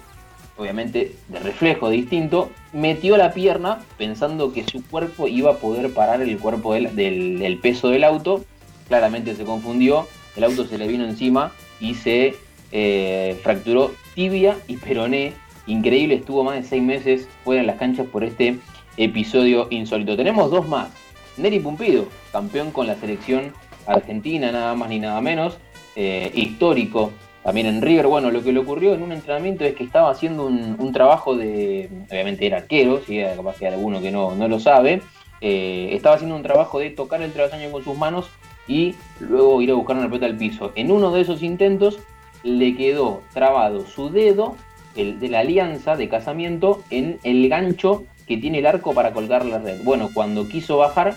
Obviamente 0.57 1.17
de 1.29 1.39
reflejo 1.39 1.89
distinto, 1.89 2.51
metió 2.73 3.17
la 3.17 3.33
pierna 3.33 3.81
pensando 3.97 4.53
que 4.53 4.65
su 4.65 4.85
cuerpo 4.85 5.29
iba 5.29 5.53
a 5.53 5.57
poder 5.57 5.93
parar 5.93 6.21
el 6.21 6.39
cuerpo 6.39 6.75
del, 6.75 7.59
peso 7.63 7.89
del 7.89 8.05
auto. 8.05 8.45
Claramente 8.89 9.35
se 9.35 9.45
confundió, 9.45 10.09
el 10.37 10.45
auto 10.45 10.67
se 10.67 10.79
le 10.79 10.87
vino 10.87 11.05
encima 11.05 11.53
y 11.81 11.95
se 11.95 12.35
eh, 12.71 13.39
fracturó 13.43 13.93
tibia 14.15 14.57
y 14.67 14.77
peroné 14.77 15.33
increíble, 15.67 16.17
estuvo 16.17 16.45
más 16.45 16.57
de 16.57 16.63
seis 16.63 16.83
meses 16.83 17.29
fuera 17.45 17.61
de 17.63 17.67
las 17.67 17.77
canchas 17.77 18.07
por 18.07 18.25
este 18.25 18.59
episodio 18.97 19.69
insólito. 19.71 20.17
Tenemos 20.17 20.51
dos 20.51 20.69
más. 20.69 20.91
Neri 21.37 21.61
Pumpido, 21.61 22.07
campeón 22.31 22.71
con 22.73 22.87
la 22.87 22.95
selección 22.97 23.53
argentina, 23.87 24.53
nada 24.53 24.75
más 24.75 24.89
ni 24.89 24.99
nada 24.99 25.21
menos, 25.21 25.59
eh, 25.97 26.31
histórico 26.35 27.11
también 27.43 27.67
en 27.67 27.83
River. 27.83 28.07
Bueno, 28.07 28.31
lo 28.31 28.43
que 28.43 28.53
le 28.53 28.61
ocurrió 28.61 28.95
en 28.95 29.03
un 29.03 29.13
entrenamiento 29.13 29.65
es 29.65 29.75
que 29.75 29.85
estaba 29.85 30.11
haciendo 30.11 30.47
un, 30.47 30.93
trabajo 30.93 31.37
de, 31.37 31.89
obviamente 32.11 32.47
era 32.47 32.59
arquero, 32.59 32.99
si 32.99 33.19
¿sí? 33.19 33.23
capaz 33.37 33.57
que 33.57 33.67
hay 33.67 33.75
alguno 33.75 34.01
que 34.01 34.11
no, 34.11 34.35
no 34.35 34.47
lo 34.47 34.61
sabe, 34.61 35.03
eh, 35.41 35.91
estaba 35.93 36.17
haciendo 36.17 36.37
un 36.37 36.43
trabajo 36.43 36.79
de 36.79 36.91
tocar 36.91 37.21
el 37.23 37.33
travesaño 37.33 37.71
con 37.73 37.83
sus 37.83 37.97
manos 37.97 38.31
y 38.69 38.95
luego 39.19 39.61
ir 39.61 39.71
a 39.73 39.75
buscar 39.75 39.97
una 39.97 40.07
pelota 40.07 40.27
al 40.27 40.37
piso. 40.37 40.73
En 40.77 40.93
uno 40.93 41.11
de 41.11 41.23
esos 41.23 41.43
intentos 41.43 41.99
le 42.45 42.77
quedó 42.77 43.23
trabado 43.33 43.87
su 43.87 44.11
dedo, 44.11 44.57
de 44.95 45.29
la 45.29 45.41
alianza 45.41 45.97
de 45.97 46.09
casamiento, 46.09 46.83
en 46.91 47.19
el 47.25 47.49
gancho 47.49 48.05
que 48.27 48.37
tiene 48.37 48.59
el 48.59 48.67
arco 48.67 48.95
para 48.95 49.13
colgar 49.13 49.45
la 49.45 49.59
red. 49.59 49.83
Bueno, 49.83 50.11
cuando 50.13 50.49
quiso 50.49 50.77
bajar, 50.79 51.17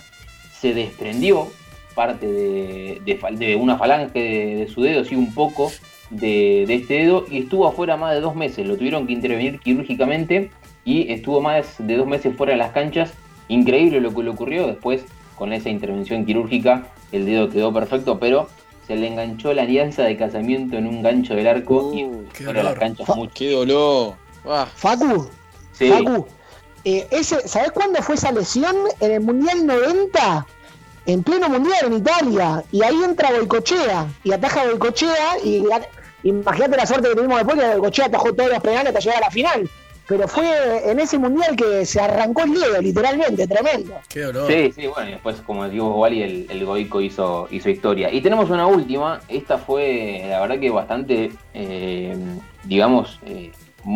se 0.52 0.74
desprendió 0.74 1.48
parte 1.94 2.28
de, 2.28 3.58
una 3.60 3.78
falange 3.78 4.20
de, 4.20 4.68
su 4.68 4.82
dedo, 4.82 5.04
sí, 5.06 5.16
un 5.16 5.34
poco 5.34 5.72
de, 6.10 6.64
este 6.64 6.96
dedo, 6.96 7.26
y 7.30 7.40
estuvo 7.40 7.68
afuera 7.68 7.98
más 7.98 8.14
de 8.14 8.22
dos 8.22 8.36
meses. 8.36 8.68
Lo 8.68 8.78
tuvieron 8.78 9.08
que 9.08 9.14
intervenir 9.14 9.60
quirúrgicamente 9.60 10.52
y 10.84 11.12
estuvo 11.12 11.42
más 11.42 11.76
de 11.80 11.96
dos 11.96 12.08
meses 12.08 12.36
fuera 12.36 12.54
de 12.54 12.58
las 12.58 12.72
canchas. 12.72 13.14
Increíble 13.48 14.02
lo 14.02 14.14
que 14.14 14.24
le 14.24 14.30
ocurrió. 14.30 14.68
Después, 14.68 15.06
con 15.36 15.54
esa 15.54 15.70
intervención 15.70 16.26
quirúrgica, 16.26 16.88
el 17.12 17.26
dedo 17.26 17.50
quedó 17.50 17.74
perfecto, 17.74 18.20
pero 18.20 18.50
se 18.88 18.96
le 18.96 19.08
enganchó 19.08 19.54
la 19.54 19.64
alianza 19.64 20.04
de 20.04 20.18
casamiento 20.18 20.78
en 20.78 20.88
un 20.88 21.02
gancho 21.02 21.36
del 21.36 21.48
arco 21.48 21.92
y 21.94 22.06
uh, 22.06 22.28
fuera 22.34 22.54
de 22.54 22.64
las 22.64 22.80
canchas 22.80 23.16
mucho. 23.16 23.34
¡Qué 23.34 23.52
dolor! 23.52 24.16
Ah. 24.46 24.68
Facu, 24.76 25.30
sí. 25.74 25.90
Facu, 25.90 26.28
eh, 26.84 27.08
ese, 27.12 27.48
¿sabés 27.48 27.72
cuándo 27.72 28.02
fue 28.02 28.16
esa 28.16 28.32
lesión? 28.32 28.76
En 29.00 29.12
el 29.12 29.22
Mundial 29.22 29.66
90 29.66 30.46
en 31.06 31.24
pleno 31.24 31.50
mundial 31.50 31.86
en 31.86 31.94
Italia, 31.94 32.64
y 32.72 32.84
ahí 32.84 33.04
entra 33.04 33.32
Boicochea, 33.32 34.08
y 34.24 34.32
ataja 34.32 34.66
Boicochea, 34.66 35.38
y 35.44 35.64
imagínate 36.24 36.78
la 36.78 36.86
suerte 36.86 37.10
que 37.10 37.16
tuvimos 37.16 37.38
después, 37.38 37.60
que 37.60 37.68
Boicochea 37.68 38.06
atajó 38.06 38.34
todos 38.34 38.50
los 38.50 38.60
penales 38.60 38.88
hasta 38.88 39.00
llegar 39.00 39.18
a 39.18 39.28
la 39.28 39.32
final. 39.32 39.70
Pero 40.08 40.28
fue 40.28 40.92
en 40.92 41.00
ese 41.00 41.18
mundial 41.18 41.56
que 41.56 41.86
se 41.86 42.00
arrancó 42.00 42.44
el 42.44 42.54
dedo, 42.54 42.82
literalmente, 42.82 43.48
tremendo. 43.48 43.96
Qué 44.08 44.22
dolor. 44.22 44.52
Sí, 44.52 44.72
sí, 44.72 44.88
bueno, 44.88 45.10
y 45.10 45.14
después, 45.14 45.38
como 45.38 45.68
digo, 45.68 45.96
Wally, 45.96 46.22
el, 46.22 46.48
el 46.50 46.66
Goico 46.66 47.02
hizo, 47.02 47.48
hizo 47.50 47.70
historia. 47.70 48.14
Y 48.14 48.22
tenemos 48.22 48.50
una 48.52 48.68
última, 48.68 49.22
esta 49.28 49.58
fue, 49.58 50.24
la 50.30 50.42
verdad 50.42 50.60
que 50.60 50.70
bastante, 50.70 51.32
eh, 51.56 52.16
digamos, 52.66 53.20
eh, 53.26 53.52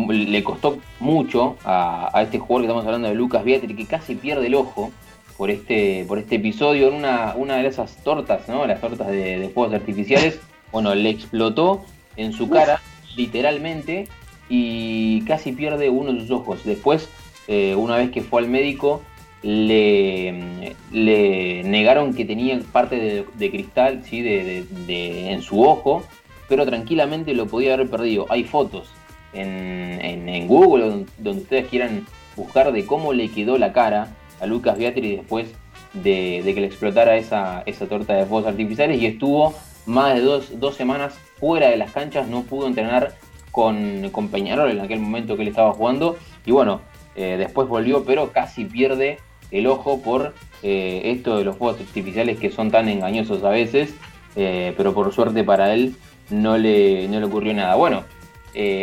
le 0.08 0.42
costó 0.42 0.78
mucho 0.98 1.56
a, 1.64 2.10
a, 2.12 2.22
este 2.22 2.38
jugador 2.38 2.62
que 2.62 2.66
estamos 2.66 2.86
hablando 2.86 3.08
de 3.08 3.14
Lucas 3.14 3.44
Beatriz, 3.44 3.76
que 3.76 3.86
casi 3.86 4.16
pierde 4.16 4.46
el 4.46 4.54
ojo 4.56 4.90
por 5.36 5.50
este, 5.50 6.04
por 6.08 6.18
este 6.18 6.36
episodio 6.36 6.88
en 6.88 6.94
una, 6.94 7.34
una 7.36 7.56
de 7.56 7.66
esas 7.68 7.96
tortas, 8.02 8.48
¿no? 8.48 8.66
Las 8.66 8.80
tortas 8.80 9.06
de, 9.06 9.38
de 9.38 9.48
fuegos 9.48 9.74
artificiales. 9.74 10.40
Bueno, 10.72 10.94
le 10.94 11.08
explotó 11.08 11.84
en 12.16 12.32
su 12.32 12.48
cara, 12.48 12.80
literalmente, 13.16 14.08
y 14.50 15.22
casi 15.22 15.52
pierde 15.52 15.88
uno 15.88 16.12
de 16.12 16.20
sus 16.20 16.30
ojos. 16.30 16.64
Después, 16.64 17.08
eh, 17.48 17.74
una 17.74 17.96
vez 17.96 18.10
que 18.10 18.20
fue 18.20 18.42
al 18.42 18.48
médico, 18.48 19.00
le, 19.42 20.74
le 20.92 21.62
negaron 21.64 22.12
que 22.12 22.26
tenía 22.26 22.60
parte 22.72 23.24
de, 23.38 23.50
cristal 23.50 24.02
¿sí? 24.04 24.20
De, 24.20 25.30
en 25.30 25.40
su 25.40 25.62
ojo, 25.62 26.02
pero 26.48 26.66
tranquilamente 26.66 27.32
lo 27.32 27.46
podía 27.46 27.74
haber 27.74 27.88
perdido. 27.88 28.26
Hay 28.28 28.44
fotos 28.44 28.90
en, 29.32 30.28
en, 30.28 30.46
Google 30.46 31.06
donde 31.18 31.42
ustedes 31.42 31.68
quieran 31.68 32.06
buscar 32.36 32.72
de 32.72 32.84
cómo 32.84 33.12
le 33.12 33.30
quedó 33.30 33.56
la 33.56 33.72
cara 33.72 34.08
a 34.40 34.46
Lucas 34.46 34.76
Beatriz 34.76 35.18
después 35.18 35.46
de, 35.92 36.42
que 36.44 36.60
le 36.60 36.66
explotara 36.66 37.16
esa, 37.16 37.62
esa 37.66 37.86
torta 37.86 38.14
de 38.14 38.26
fuegos 38.26 38.48
artificiales 38.48 39.00
y 39.00 39.06
estuvo 39.06 39.54
más 39.86 40.14
de 40.14 40.20
dos, 40.20 40.76
semanas 40.76 41.14
fuera 41.38 41.68
de 41.68 41.76
las 41.76 41.92
canchas, 41.92 42.28
no 42.28 42.42
pudo 42.42 42.66
entrenar 42.66 43.14
con, 43.50 44.10
con, 44.10 44.28
Peñarol 44.28 44.70
en 44.70 44.80
aquel 44.80 45.00
momento 45.00 45.36
que 45.36 45.42
él 45.42 45.48
estaba 45.48 45.72
jugando 45.72 46.16
y 46.46 46.52
bueno, 46.52 46.80
eh, 47.16 47.36
después 47.38 47.68
volvió 47.68 48.04
pero 48.04 48.32
casi 48.32 48.64
pierde 48.64 49.18
el 49.50 49.66
ojo 49.66 50.00
por 50.00 50.34
eh, 50.62 51.02
esto 51.04 51.36
de 51.36 51.44
los 51.44 51.56
fuegos 51.56 51.80
artificiales 51.80 52.38
que 52.38 52.50
son 52.50 52.70
tan 52.70 52.88
engañosos 52.88 53.42
a 53.42 53.50
veces, 53.50 53.94
eh, 54.36 54.74
pero 54.76 54.94
por 54.94 55.12
suerte 55.12 55.42
para 55.42 55.74
él 55.74 55.96
no 56.30 56.56
le, 56.56 57.08
no 57.08 57.18
le 57.18 57.26
ocurrió 57.26 57.52
nada. 57.52 57.74
Bueno, 57.74 58.04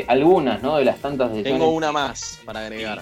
algunas 0.07 0.61
¿no? 0.61 0.77
de 0.77 0.85
las 0.85 0.99
tantas 0.99 1.31
Tengo 1.43 1.69
una 1.69 1.91
más 1.91 2.39
para 2.45 2.61
agregar. 2.61 3.01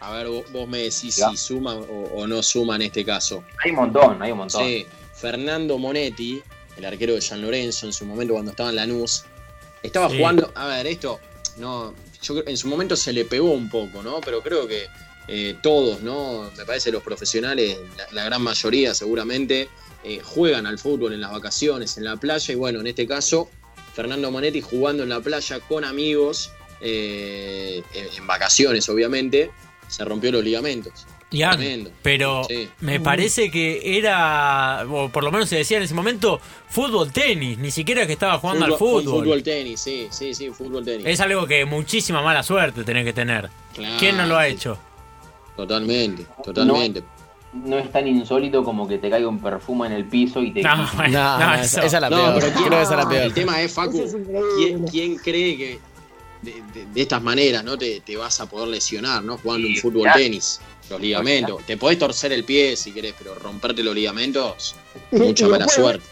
A 0.00 0.12
ver, 0.12 0.28
vos, 0.28 0.68
me 0.68 0.78
decís 0.78 1.14
si 1.14 1.36
suma 1.36 1.74
o, 1.74 2.26
no 2.26 2.42
suma 2.42 2.76
en 2.76 2.82
este 2.82 3.04
caso. 3.04 3.42
Hay 3.64 3.70
un 3.70 3.76
montón, 3.76 4.22
hay 4.22 4.32
un 4.32 4.38
montón. 4.38 4.62
Sí, 4.62 4.86
Fernando 5.14 5.78
Monetti, 5.78 6.42
el 6.76 6.84
arquero 6.84 7.14
de 7.14 7.22
San 7.22 7.40
Lorenzo 7.40 7.86
en 7.86 7.92
su 7.92 8.04
momento 8.04 8.34
cuando 8.34 8.50
estaba 8.50 8.70
en 8.70 8.76
Lanús, 8.76 9.24
estaba 9.86 10.08
jugando. 10.08 10.52
A 10.54 10.66
ver, 10.66 10.86
esto, 10.86 11.20
no, 11.58 11.94
yo 12.22 12.42
en 12.46 12.56
su 12.56 12.68
momento 12.68 12.96
se 12.96 13.12
le 13.12 13.24
pegó 13.24 13.52
un 13.52 13.68
poco, 13.70 14.02
¿no? 14.02 14.20
Pero 14.20 14.42
creo 14.42 14.66
que 14.66 14.86
eh, 15.28 15.56
todos, 15.62 16.02
¿no? 16.02 16.50
Me 16.56 16.64
parece 16.64 16.92
los 16.92 17.02
profesionales, 17.02 17.78
la, 18.12 18.24
gran 18.24 18.42
mayoría 18.42 18.94
seguramente, 18.94 19.68
eh, 20.04 20.20
juegan 20.22 20.66
al 20.66 20.78
fútbol 20.78 21.12
en 21.12 21.20
las 21.20 21.32
vacaciones, 21.32 21.96
en 21.96 22.04
la 22.04 22.16
playa, 22.16 22.52
y 22.52 22.56
bueno, 22.56 22.80
en 22.80 22.86
este 22.86 23.06
caso, 23.06 23.48
Fernando 23.94 24.30
Monetti 24.30 24.60
jugando 24.60 25.02
en 25.02 25.08
la 25.08 25.20
playa 25.20 25.58
con 25.60 25.84
amigos, 25.84 26.52
eh, 26.80 27.82
en 27.94 28.26
vacaciones, 28.26 28.88
obviamente 28.88 29.50
se 29.88 30.04
rompió 30.04 30.30
los 30.30 30.44
ligamentos. 30.44 31.06
Ya, 31.30 31.58
pero 32.02 32.46
me 32.80 33.00
parece 33.00 33.50
que 33.50 33.98
era, 33.98 34.86
o 34.88 35.08
por 35.08 35.24
lo 35.24 35.32
menos 35.32 35.48
se 35.48 35.56
decía 35.56 35.78
en 35.78 35.82
ese 35.82 35.94
momento, 35.94 36.40
fútbol 36.68 37.12
tenis, 37.12 37.58
ni 37.58 37.72
siquiera 37.72 38.06
que 38.06 38.12
estaba 38.12 38.38
jugando 38.38 38.64
al 38.64 38.74
fútbol. 38.74 39.24
Fútbol 39.24 39.42
tenis, 39.42 39.80
sí, 39.80 40.06
sí, 40.10 40.34
sí, 40.34 40.50
fútbol 40.50 40.84
tenis. 40.84 41.04
Es 41.04 41.20
algo 41.20 41.46
que 41.46 41.64
muchísima 41.64 42.22
mala 42.22 42.44
suerte 42.44 42.84
tenés 42.84 43.04
que 43.04 43.12
tener. 43.12 43.50
¿Quién 43.98 44.16
no 44.16 44.26
lo 44.26 44.36
ha 44.36 44.46
hecho? 44.46 44.78
Totalmente, 45.56 46.26
totalmente. 46.44 47.02
No, 47.52 47.78
es 47.78 47.90
tan 47.90 48.06
insólito 48.06 48.62
como 48.62 48.86
que 48.86 48.98
te 48.98 49.08
caiga 49.08 49.26
un 49.26 49.40
perfume 49.40 49.86
en 49.86 49.94
el 49.94 50.04
piso 50.04 50.42
y 50.42 50.52
te. 50.52 50.62
No, 50.62 50.76
no, 51.08 51.54
esa, 51.54 51.84
es 51.84 51.92
la 51.92 52.08
peor. 52.08 52.42
El 53.12 53.32
tema 53.32 53.62
es, 53.62 53.72
Facu, 53.72 54.04
¿quién 54.90 55.16
cree 55.16 55.56
que 55.56 55.80
de, 56.42 57.02
estas 57.02 57.22
maneras, 57.22 57.64
¿no? 57.64 57.76
Te, 57.76 58.02
vas 58.16 58.40
a 58.40 58.46
poder 58.46 58.68
lesionar, 58.68 59.22
¿no? 59.22 59.38
Jugando 59.38 59.66
un 59.68 59.76
fútbol 59.76 60.08
tenis, 60.14 60.60
los 60.90 61.00
ligamentos. 61.00 61.64
Te 61.64 61.76
podés 61.76 61.98
torcer 61.98 62.32
el 62.32 62.44
pie 62.44 62.76
si 62.76 62.92
querés, 62.92 63.14
pero 63.18 63.34
romperte 63.34 63.82
los 63.82 63.94
ligamentos, 63.94 64.74
mucha 65.10 65.48
mala 65.48 65.68
suerte. 65.68 66.04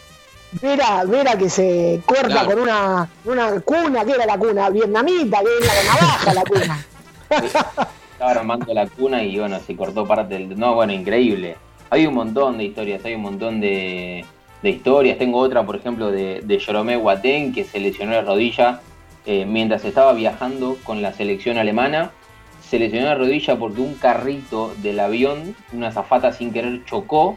Vera, 0.63 1.05
Vera 1.05 1.37
que 1.37 1.51
se 1.51 2.01
corta 2.07 2.45
con 2.45 2.61
una, 2.61 3.09
una 3.25 3.61
cuna, 3.61 4.05
¿qué 4.05 4.13
era 4.13 4.27
la 4.27 4.39
cuna? 4.39 4.71
Vietnamita, 4.71 5.41
que 5.41 5.65
era 5.65 5.75
la 5.75 5.95
navaja 5.95 6.35
la 6.35 6.43
cuna. 6.45 6.87
Estaba 8.15 8.31
armando 8.31 8.73
la 8.73 8.87
cuna 8.87 9.25
y 9.25 9.37
bueno, 9.39 9.59
se 9.67 9.75
cortó 9.75 10.07
parte 10.07 10.35
del. 10.35 10.57
No, 10.57 10.75
bueno, 10.77 10.93
increíble. 10.93 11.57
Hay 11.91 12.07
un 12.07 12.15
montón 12.15 12.59
de 12.59 12.65
historias, 12.65 13.05
hay 13.05 13.15
un 13.15 13.23
montón 13.23 13.61
de, 13.61 14.25
de 14.63 14.71
historias. 14.71 15.19
Tengo 15.19 15.39
otra, 15.39 15.67
por 15.67 15.75
ejemplo, 15.75 16.13
de, 16.13 16.41
de 16.45 16.61
Jerome 16.61 16.97
Guatén, 16.97 17.53
que 17.53 17.65
se 17.65 17.81
lesionó 17.81 18.13
la 18.13 18.23
rodilla 18.23 18.81
eh, 19.27 19.45
mientras 19.47 19.85
estaba 19.85 20.13
viajando 20.13 20.77
con 20.85 21.03
la 21.03 21.13
selección 21.13 21.59
alemana. 21.59 22.13
Se 22.69 22.79
lesionó 22.79 23.07
la 23.07 23.15
rodilla 23.15 23.57
porque 23.59 23.81
un 23.81 23.95
carrito 23.95 24.75
del 24.79 25.01
avión, 25.01 25.55
una 25.73 25.93
zafata 25.93 26.33
sin 26.33 26.53
querer, 26.53 26.85
chocó 26.85 27.37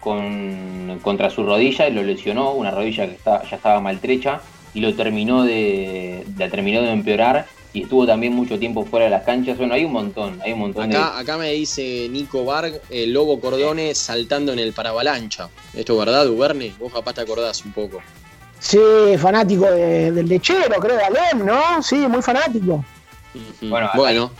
con, 0.00 0.98
contra 1.02 1.30
su 1.30 1.44
rodilla 1.44 1.88
y 1.88 1.92
lo 1.92 2.02
lesionó, 2.02 2.52
una 2.52 2.70
rodilla 2.70 3.06
que 3.06 3.14
está, 3.14 3.42
ya 3.48 3.56
estaba 3.56 3.80
maltrecha 3.80 4.40
y 4.74 4.80
lo 4.80 4.94
terminó 4.94 5.44
de, 5.44 6.24
terminó 6.50 6.82
de 6.82 6.92
empeorar 6.92 7.46
y 7.72 7.82
estuvo 7.82 8.06
también 8.06 8.32
mucho 8.32 8.58
tiempo 8.58 8.84
fuera 8.84 9.06
de 9.06 9.10
las 9.10 9.24
canchas. 9.24 9.58
Bueno, 9.58 9.74
hay 9.74 9.84
un 9.84 9.92
montón, 9.92 10.40
hay 10.42 10.52
un 10.52 10.60
montón 10.60 10.90
acá, 10.90 11.18
Acá 11.18 11.36
me 11.36 11.50
dice 11.52 12.08
Nico 12.10 12.44
Varg, 12.44 12.80
el 12.90 13.12
Lobo 13.12 13.40
Cordone 13.40 13.94
saltando 13.94 14.52
en 14.52 14.58
el 14.58 14.72
paravalancha. 14.72 15.48
¿Esto 15.74 15.92
es 15.94 15.98
verdad, 15.98 16.28
Uberne? 16.28 16.72
Vos 16.78 16.92
capaz 16.92 17.14
te 17.14 17.20
acordás 17.20 17.64
un 17.64 17.72
poco. 17.72 18.00
Sí, 18.60 18.78
fanático 19.18 19.66
del 19.70 20.26
lechero, 20.26 20.80
creo, 20.80 20.96
de 20.96 21.04
Alem, 21.04 21.46
¿no? 21.46 21.82
Sí, 21.82 21.96
muy 21.96 22.22
fanático. 22.22 22.84
Bueno, 23.60 23.90
bueno. 23.94 24.32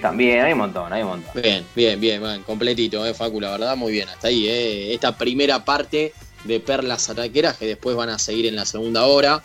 también, 0.00 0.44
hay 0.44 0.52
un 0.52 0.58
montón, 0.58 0.92
hay 0.92 1.02
un 1.02 1.08
montón. 1.08 1.42
Bien, 1.42 1.64
bien, 1.74 2.00
bien, 2.00 2.42
completito, 2.42 3.04
eh, 3.06 3.14
Facu, 3.14 3.40
la 3.40 3.50
verdad, 3.52 3.76
muy 3.76 3.92
bien. 3.92 4.08
Hasta 4.08 4.28
ahí, 4.28 4.48
eh. 4.48 4.94
Esta 4.94 5.16
primera 5.16 5.64
parte 5.64 6.12
de 6.44 6.60
Perlas 6.60 7.08
Ataqueras 7.08 7.56
que 7.56 7.66
después 7.66 7.96
van 7.96 8.10
a 8.10 8.18
seguir 8.18 8.46
en 8.46 8.56
la 8.56 8.66
segunda 8.66 9.06
hora. 9.06 9.42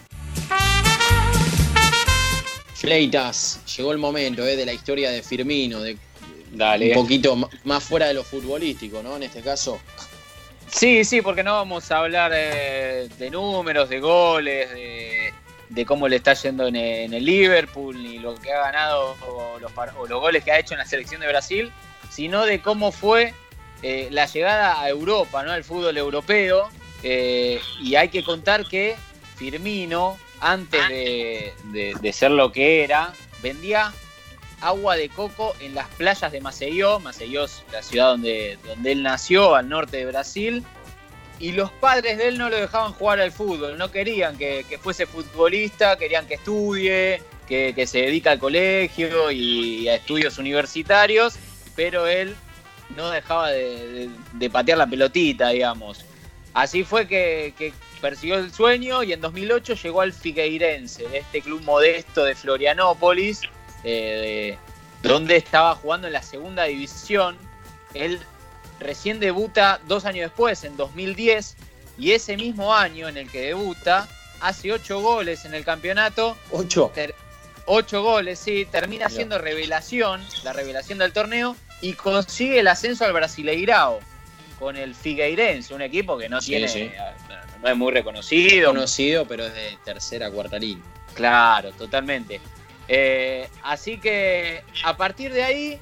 Fleitas, 2.73 3.59
llegó 3.77 3.91
el 3.91 3.97
momento 3.97 4.45
eh, 4.45 4.55
de 4.55 4.65
la 4.65 4.73
historia 4.73 5.11
de 5.11 5.21
Firmino, 5.21 5.81
de 5.81 5.97
Dale. 6.51 6.89
un 6.89 6.93
poquito 6.93 7.37
más 7.63 7.83
fuera 7.83 8.07
de 8.07 8.13
lo 8.13 8.23
futbolístico, 8.23 9.03
¿no? 9.03 9.17
En 9.17 9.23
este 9.23 9.41
caso. 9.41 9.79
Sí, 10.71 11.03
sí, 11.03 11.21
porque 11.21 11.43
no 11.43 11.53
vamos 11.53 11.91
a 11.91 11.97
hablar 11.97 12.31
de 12.31 13.29
números, 13.31 13.89
de 13.89 13.99
goles, 13.99 14.71
de, 14.71 15.08
cómo 15.85 16.07
le 16.07 16.17
está 16.17 16.33
yendo 16.33 16.67
en 16.67 16.75
el, 16.75 17.23
Liverpool, 17.23 18.01
ni 18.01 18.19
lo 18.19 18.35
que 18.35 18.51
ha 18.51 18.59
ganado 18.61 19.15
o 19.27 19.59
los, 19.59 19.71
goles 20.19 20.43
que 20.43 20.51
ha 20.51 20.59
hecho 20.59 20.73
en 20.73 20.79
la 20.79 20.85
selección 20.85 21.21
de 21.21 21.27
Brasil, 21.27 21.71
sino 22.09 22.45
de 22.45 22.61
cómo 22.61 22.91
fue 22.91 23.33
eh, 23.81 24.07
la 24.11 24.25
llegada 24.25 24.81
a 24.81 24.89
Europa, 24.89 25.43
¿no? 25.43 25.51
al 25.51 25.63
fútbol 25.63 25.97
europeo. 25.97 26.69
Eh, 27.03 27.61
y 27.81 27.95
hay 27.95 28.09
que 28.09 28.23
contar 28.23 28.67
que 28.67 28.95
Firmino 29.38 30.17
antes 30.41 30.81
de, 30.89 32.13
ser 32.13 32.31
lo 32.31 32.51
que 32.51 32.83
era, 32.83 33.13
vendía 33.41 33.93
agua 34.61 34.97
de 34.97 35.07
coco 35.07 35.55
en 35.61 35.75
las 35.75 35.88
playas 35.89 36.31
de 36.31 36.41
Maceió. 36.41 36.99
Maceió 36.99 37.45
es 37.45 37.63
la 37.71 37.81
ciudad 37.81 38.07
donde, 38.07 38.57
donde 38.65 38.91
él 38.91 39.03
nació, 39.03 39.55
al 39.55 39.69
norte 39.69 39.97
de 39.97 40.05
Brasil. 40.05 40.65
Y 41.39 41.53
los 41.53 41.72
padres 41.72 42.17
de 42.17 42.27
él 42.27 42.38
no 42.38 42.50
lo 42.50 42.58
dejaban 42.58 42.91
jugar 42.91 43.22
al 43.22 43.31
fútbol, 43.31 43.77
no 43.77 43.91
querían 43.91 44.38
que, 44.38 44.65
fuese 44.81 45.05
futbolista, 45.05 45.98
querían 45.98 46.27
que 46.27 46.34
estudie, 46.34 47.22
que, 47.48 47.88
se 47.88 48.00
dedique 48.00 48.27
al 48.27 48.39
colegio 48.39 49.31
y 49.31 49.88
a 49.88 49.96
estudios 49.96 50.38
universitarios, 50.38 51.36
pero 51.77 52.08
él 52.08 52.36
no 52.98 53.10
dejaba 53.10 53.51
de, 53.51 54.10
patear 54.51 54.77
la 54.79 54.88
pelotita, 54.88 55.50
digamos. 55.50 56.03
Así 56.53 56.84
fue 56.84 57.08
que, 57.08 57.74
persiguió 58.01 58.36
el 58.36 58.51
sueño 58.51 59.03
y 59.03 59.13
en 59.13 59.22
2008 59.22 59.75
llegó 59.75 60.01
al 60.01 60.12
Figueirense, 60.12 61.08
de 61.08 61.19
este 61.19 61.41
club 61.41 61.62
modesto 61.63 62.25
de 62.25 62.36
Florianópolis, 62.36 63.41
eh, 63.86 64.58
donde 65.03 65.38
estaba 65.38 65.75
jugando 65.75 66.08
en 66.08 66.13
la 66.13 66.22
segunda 66.22 66.65
división. 66.65 67.38
Él 67.93 68.19
recién 68.79 69.19
debuta 69.19 69.79
dos 69.88 70.05
años 70.05 70.29
después, 70.29 70.63
en 70.63 70.77
2010, 70.77 71.55
y 71.98 72.12
ese 72.12 72.38
mismo 72.38 72.74
año 72.74 73.07
en 73.07 73.17
el 73.17 73.29
que 73.29 73.41
debuta, 73.41 74.07
hace 74.39 74.71
ocho 74.71 75.01
goles 75.01 75.45
en 75.45 75.53
el 75.53 75.65
campeonato. 75.65 76.38
¿Ocho? 76.51 76.91
ocho 77.71 78.01
goles, 78.01 78.39
sí, 78.39 78.67
termina 78.71 79.09
siendo 79.09 79.38
revelación, 79.38 80.25
la 80.43 80.53
revelación 80.53 80.98
del 80.98 81.13
torneo, 81.13 81.55
y 81.81 81.93
consigue 81.93 82.59
el 82.59 82.67
ascenso 82.67 83.05
al 83.05 83.13
Brasileirao 83.13 84.00
con 84.57 84.75
el 84.75 84.95
Figueirense, 84.95 85.74
un 85.74 85.81
equipo 85.81 86.17
que 86.17 86.27
no 86.27 86.39
tiene, 86.39 86.93
no 87.62 87.69
es 87.69 87.77
muy 87.77 87.93
reconocido. 87.93 88.74
Conocido, 88.74 89.25
pero 89.25 89.45
es 89.45 89.53
de 89.53 89.77
tercera, 89.86 90.29
cuarta 90.31 90.57
línea. 90.57 90.83
Claro, 91.13 91.71
totalmente. 91.71 92.41
Eh, 92.88 93.48
así 93.63 94.00
que 94.00 94.63
a 94.83 94.98
partir 94.98 95.31
de 95.31 95.43
ahí, 95.43 95.79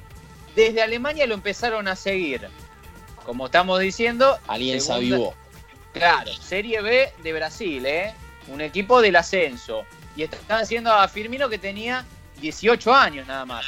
desde 0.54 0.82
Alemania 0.82 1.26
lo 1.26 1.34
empezaron 1.34 1.88
a 1.88 1.96
seguir. 1.96 2.48
Como 3.28 3.44
estamos 3.44 3.78
diciendo. 3.80 4.38
Alianza 4.46 4.96
Vivo. 4.96 5.34
Claro, 5.92 6.32
Serie 6.32 6.80
B 6.80 7.12
de 7.22 7.32
Brasil, 7.34 7.84
¿eh? 7.84 8.14
Un 8.46 8.62
equipo 8.62 9.02
del 9.02 9.16
ascenso. 9.16 9.84
Y 10.16 10.22
estaban 10.22 10.62
haciendo 10.62 10.90
a 10.90 11.06
Firmino 11.08 11.50
que 11.50 11.58
tenía 11.58 12.06
18 12.40 12.90
años 12.90 13.26
nada 13.26 13.44
más. 13.44 13.66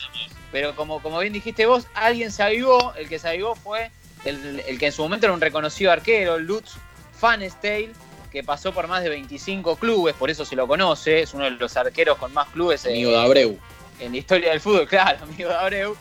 Pero 0.51 0.75
como, 0.75 1.03
como 1.03 1.19
bien 1.19 1.35
dijiste 1.35 1.67
vos, 1.67 1.87
alguien 1.93 2.33
se 2.33 2.43
avivó. 2.43 2.95
El 2.95 3.11
que 3.11 3.19
se 3.19 3.29
avivó 3.29 3.55
fue 3.55 3.91
el, 4.25 4.79
que 4.79 4.87
en 4.87 4.93
su 4.93 5.03
momento 5.03 5.27
era 5.27 5.35
un 5.35 5.43
reconocido 5.43 5.93
arquero, 5.93 6.39
Lutz 6.39 6.77
Fanesteil, 7.19 7.93
que 8.33 8.43
pasó 8.43 8.73
por 8.73 8.89
más 8.89 9.03
de 9.03 9.11
25 9.11 9.77
clubes, 9.77 10.15
por 10.15 10.31
eso 10.31 10.47
se 10.47 10.57
lo 10.57 10.67
conoce. 10.67 11.21
Es 11.21 11.35
uno 11.35 11.45
de 11.45 11.51
los 11.51 11.77
arqueros 11.77 12.17
con 12.17 12.33
más 12.33 12.49
clubes. 12.49 12.87
Amigo 12.87 13.11
de 13.11 13.19
Abreu. 13.19 13.59
En 13.99 14.13
la 14.13 14.17
historia 14.17 14.53
del 14.53 14.61
fútbol, 14.61 14.87
claro, 14.89 15.23
amigo 15.23 15.51
de 15.51 15.57
Abreu. 15.57 15.97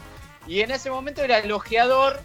Y 0.48 0.62
en 0.62 0.72
ese 0.72 0.90
momento 0.90 1.22
era 1.22 1.40
elogiador 1.40 2.24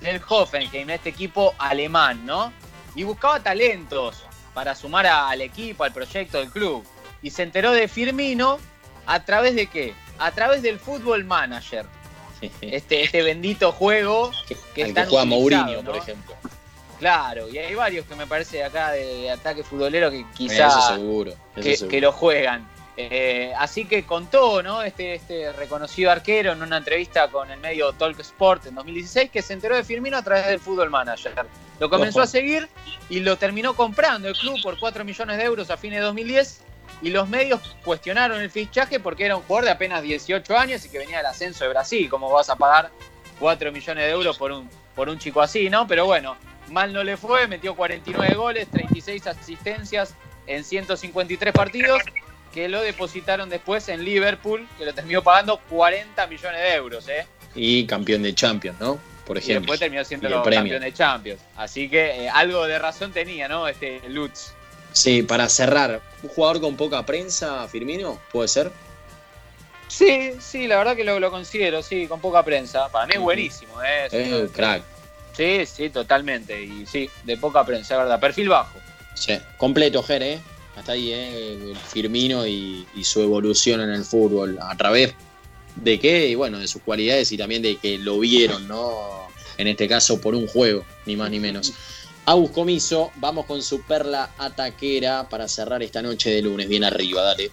del 0.00 0.20
Hoffenheim, 0.26 0.90
este 0.90 1.10
equipo 1.10 1.54
alemán, 1.58 2.24
¿no? 2.24 2.52
Y 2.94 3.04
buscaba 3.04 3.42
talentos 3.42 4.24
para 4.54 4.74
sumar 4.74 5.06
al 5.06 5.40
equipo, 5.40 5.84
al 5.84 5.92
proyecto 5.92 6.38
del 6.38 6.50
club. 6.50 6.84
Y 7.22 7.30
se 7.30 7.42
enteró 7.42 7.72
de 7.72 7.86
Firmino 7.88 8.58
a 9.06 9.24
través 9.24 9.54
de 9.54 9.66
qué? 9.66 9.94
a 10.20 10.30
través 10.32 10.62
del 10.62 10.78
Fútbol 10.78 11.24
Manager. 11.24 11.86
Este, 12.60 13.02
este 13.02 13.22
bendito 13.22 13.72
juego 13.72 14.30
que, 14.46 14.56
que 14.74 14.92
juega 14.92 15.24
Mourinho, 15.24 15.82
por 15.82 15.96
ejemplo. 15.96 16.34
Claro, 16.98 17.48
y 17.48 17.58
hay 17.58 17.74
varios 17.74 18.06
que 18.06 18.14
me 18.14 18.26
parece 18.26 18.62
acá 18.62 18.92
de, 18.92 19.30
ataque 19.30 19.62
futbolero 19.62 20.10
que 20.10 20.24
quizás 20.34 20.98
que, 21.88 22.00
lo 22.00 22.12
juegan. 22.12 22.68
Eh, 23.02 23.52
así 23.56 23.86
que 23.86 24.04
contó 24.04 24.62
¿no? 24.62 24.82
este, 24.82 25.14
este 25.14 25.52
reconocido 25.52 26.10
arquero 26.10 26.52
en 26.52 26.62
una 26.62 26.76
entrevista 26.76 27.28
con 27.28 27.50
el 27.50 27.58
medio 27.58 27.94
Talk 27.94 28.20
Sport 28.20 28.66
en 28.66 28.74
2016 28.74 29.30
que 29.30 29.40
se 29.40 29.54
enteró 29.54 29.74
de 29.74 29.84
Firmino 29.84 30.18
a 30.18 30.22
través 30.22 30.46
del 30.46 30.60
Fútbol 30.60 30.90
Manager. 30.90 31.46
Lo 31.78 31.88
comenzó 31.88 32.20
a 32.20 32.26
seguir 32.26 32.68
y 33.08 33.20
lo 33.20 33.38
terminó 33.38 33.74
comprando 33.74 34.28
el 34.28 34.36
club 34.36 34.60
por 34.62 34.78
4 34.78 35.02
millones 35.02 35.38
de 35.38 35.44
euros 35.44 35.70
a 35.70 35.78
fines 35.78 36.00
de 36.00 36.04
2010 36.04 36.60
y 37.00 37.08
los 37.08 37.26
medios 37.26 37.74
cuestionaron 37.84 38.38
el 38.38 38.50
fichaje 38.50 39.00
porque 39.00 39.24
era 39.24 39.36
un 39.36 39.42
jugador 39.44 39.64
de 39.64 39.70
apenas 39.70 40.02
18 40.02 40.58
años 40.58 40.84
y 40.84 40.90
que 40.90 40.98
venía 40.98 41.18
del 41.18 41.26
ascenso 41.26 41.64
de 41.64 41.70
Brasil. 41.70 42.06
¿Cómo 42.10 42.30
vas 42.30 42.50
a 42.50 42.56
pagar 42.56 42.90
4 43.38 43.72
millones 43.72 44.04
de 44.04 44.10
euros 44.10 44.36
por 44.36 44.52
un, 44.52 44.68
por 44.94 45.08
un 45.08 45.18
chico 45.18 45.40
así, 45.40 45.70
no? 45.70 45.86
Pero 45.86 46.04
bueno, 46.04 46.36
mal 46.68 46.92
no 46.92 47.02
le 47.02 47.16
fue, 47.16 47.46
metió 47.46 47.74
49 47.74 48.34
goles, 48.34 48.68
36 48.70 49.26
asistencias 49.26 50.14
en 50.46 50.64
153 50.64 51.54
partidos, 51.54 52.02
que 52.52 52.68
lo 52.68 52.80
depositaron 52.80 53.48
después 53.48 53.88
en 53.88 54.04
Liverpool, 54.04 54.66
que 54.78 54.84
lo 54.84 54.94
terminó 54.94 55.22
pagando 55.22 55.58
40 55.68 56.26
millones 56.26 56.60
de 56.60 56.74
euros, 56.74 57.08
¿eh? 57.08 57.26
Y 57.54 57.86
campeón 57.86 58.22
de 58.22 58.34
Champions, 58.34 58.78
¿no? 58.80 58.98
Por 59.26 59.38
ejemplo. 59.38 59.58
Y 59.58 59.60
después 59.60 59.80
terminó 59.80 60.04
siendo 60.04 60.42
campeón 60.42 60.82
de 60.82 60.92
Champions. 60.92 61.40
Así 61.56 61.88
que 61.88 62.24
eh, 62.24 62.28
algo 62.28 62.66
de 62.66 62.78
razón 62.78 63.12
tenía, 63.12 63.48
¿no? 63.48 63.68
Este 63.68 64.00
Lutz. 64.08 64.52
Sí, 64.92 65.22
para 65.22 65.48
cerrar, 65.48 66.00
un 66.22 66.28
jugador 66.28 66.60
con 66.60 66.76
poca 66.76 67.06
prensa, 67.06 67.66
Firmino, 67.68 68.18
¿puede 68.32 68.48
ser? 68.48 68.72
Sí, 69.86 70.32
sí, 70.40 70.66
la 70.66 70.78
verdad 70.78 70.96
que 70.96 71.04
lo, 71.04 71.30
considero, 71.30 71.82
sí, 71.82 72.06
con 72.06 72.20
poca 72.20 72.44
prensa. 72.44 72.88
Para 72.88 73.06
mí 73.06 73.12
es 73.14 73.20
buenísimo, 73.20 73.82
¿eh? 73.82 74.08
Es 74.10 74.50
crack. 74.50 74.82
Sí, 75.36 75.64
sí, 75.66 75.90
totalmente. 75.90 76.62
Y 76.62 76.86
sí, 76.86 77.08
de 77.24 77.36
poca 77.36 77.64
prensa, 77.64 77.96
verdad. 77.96 78.18
Perfil 78.20 78.48
bajo. 78.48 78.78
Sí, 79.14 79.38
completo, 79.56 80.02
Ger, 80.02 80.22
¿eh? 80.22 80.40
Hasta 80.76 80.92
ahí, 80.92 81.12
¿eh? 81.12 81.74
Firmino 81.88 82.46
y, 82.46 82.86
su 83.02 83.20
evolución 83.20 83.80
en 83.80 83.90
el 83.90 84.04
fútbol. 84.04 84.58
¿A 84.60 84.76
través 84.76 85.14
de 85.76 85.98
qué? 85.98 86.28
Y 86.28 86.34
bueno, 86.34 86.58
de 86.58 86.68
sus 86.68 86.82
cualidades 86.82 87.32
y 87.32 87.36
también 87.36 87.62
de 87.62 87.76
que 87.76 87.98
lo 87.98 88.18
vieron, 88.18 88.66
¿no? 88.68 89.28
En 89.58 89.66
este 89.66 89.88
caso, 89.88 90.20
por 90.20 90.34
un 90.34 90.46
juego, 90.46 90.84
ni 91.06 91.16
más 91.16 91.30
ni 91.30 91.40
menos. 91.40 91.72
Agus 92.24 92.50
Comiso, 92.50 93.10
vamos 93.16 93.46
con 93.46 93.62
su 93.62 93.82
perla 93.82 94.30
ataquera 94.38 95.28
para 95.28 95.48
cerrar 95.48 95.82
esta 95.82 96.00
noche 96.00 96.30
de 96.30 96.42
lunes. 96.42 96.68
Bien 96.68 96.84
arriba, 96.84 97.22
dale. 97.22 97.50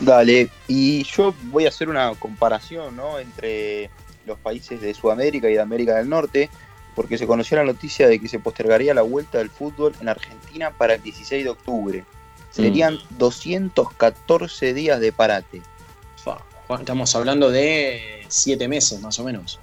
Dale, 0.00 0.50
y 0.66 1.04
yo 1.04 1.34
voy 1.44 1.66
a 1.66 1.68
hacer 1.68 1.88
una 1.88 2.12
comparación 2.14 2.96
¿no? 2.96 3.18
entre 3.18 3.90
los 4.26 4.38
países 4.38 4.80
de 4.80 4.94
Sudamérica 4.94 5.48
y 5.48 5.54
de 5.54 5.60
América 5.60 5.96
del 5.96 6.08
Norte, 6.08 6.50
porque 6.94 7.18
se 7.18 7.26
conoció 7.26 7.56
la 7.56 7.64
noticia 7.64 8.08
de 8.08 8.18
que 8.18 8.28
se 8.28 8.38
postergaría 8.38 8.94
la 8.94 9.02
vuelta 9.02 9.38
del 9.38 9.50
fútbol 9.50 9.94
en 10.00 10.08
Argentina 10.08 10.70
para 10.70 10.94
el 10.94 11.02
16 11.02 11.44
de 11.44 11.50
octubre. 11.50 12.04
Serían 12.50 12.98
214 13.18 14.72
mm. 14.72 14.74
días 14.74 15.00
de 15.00 15.12
parate. 15.12 15.62
Estamos 16.78 17.14
hablando 17.14 17.50
de 17.50 18.24
7 18.28 18.66
meses 18.68 19.00
más 19.00 19.18
o 19.18 19.24
menos. 19.24 19.58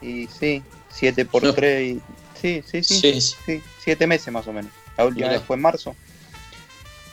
Y 0.00 0.26
sí, 0.26 0.62
7 0.90 1.24
por 1.24 1.54
3 1.54 1.98
Sí, 2.40 2.62
sí, 2.64 2.84
sí, 2.84 3.20
sí, 3.20 3.62
Siete 3.80 4.06
meses 4.06 4.32
más 4.32 4.46
o 4.46 4.52
menos. 4.52 4.70
La 4.96 5.06
última 5.06 5.28
vez 5.28 5.42
fue 5.42 5.56
en 5.56 5.62
marzo. 5.62 5.96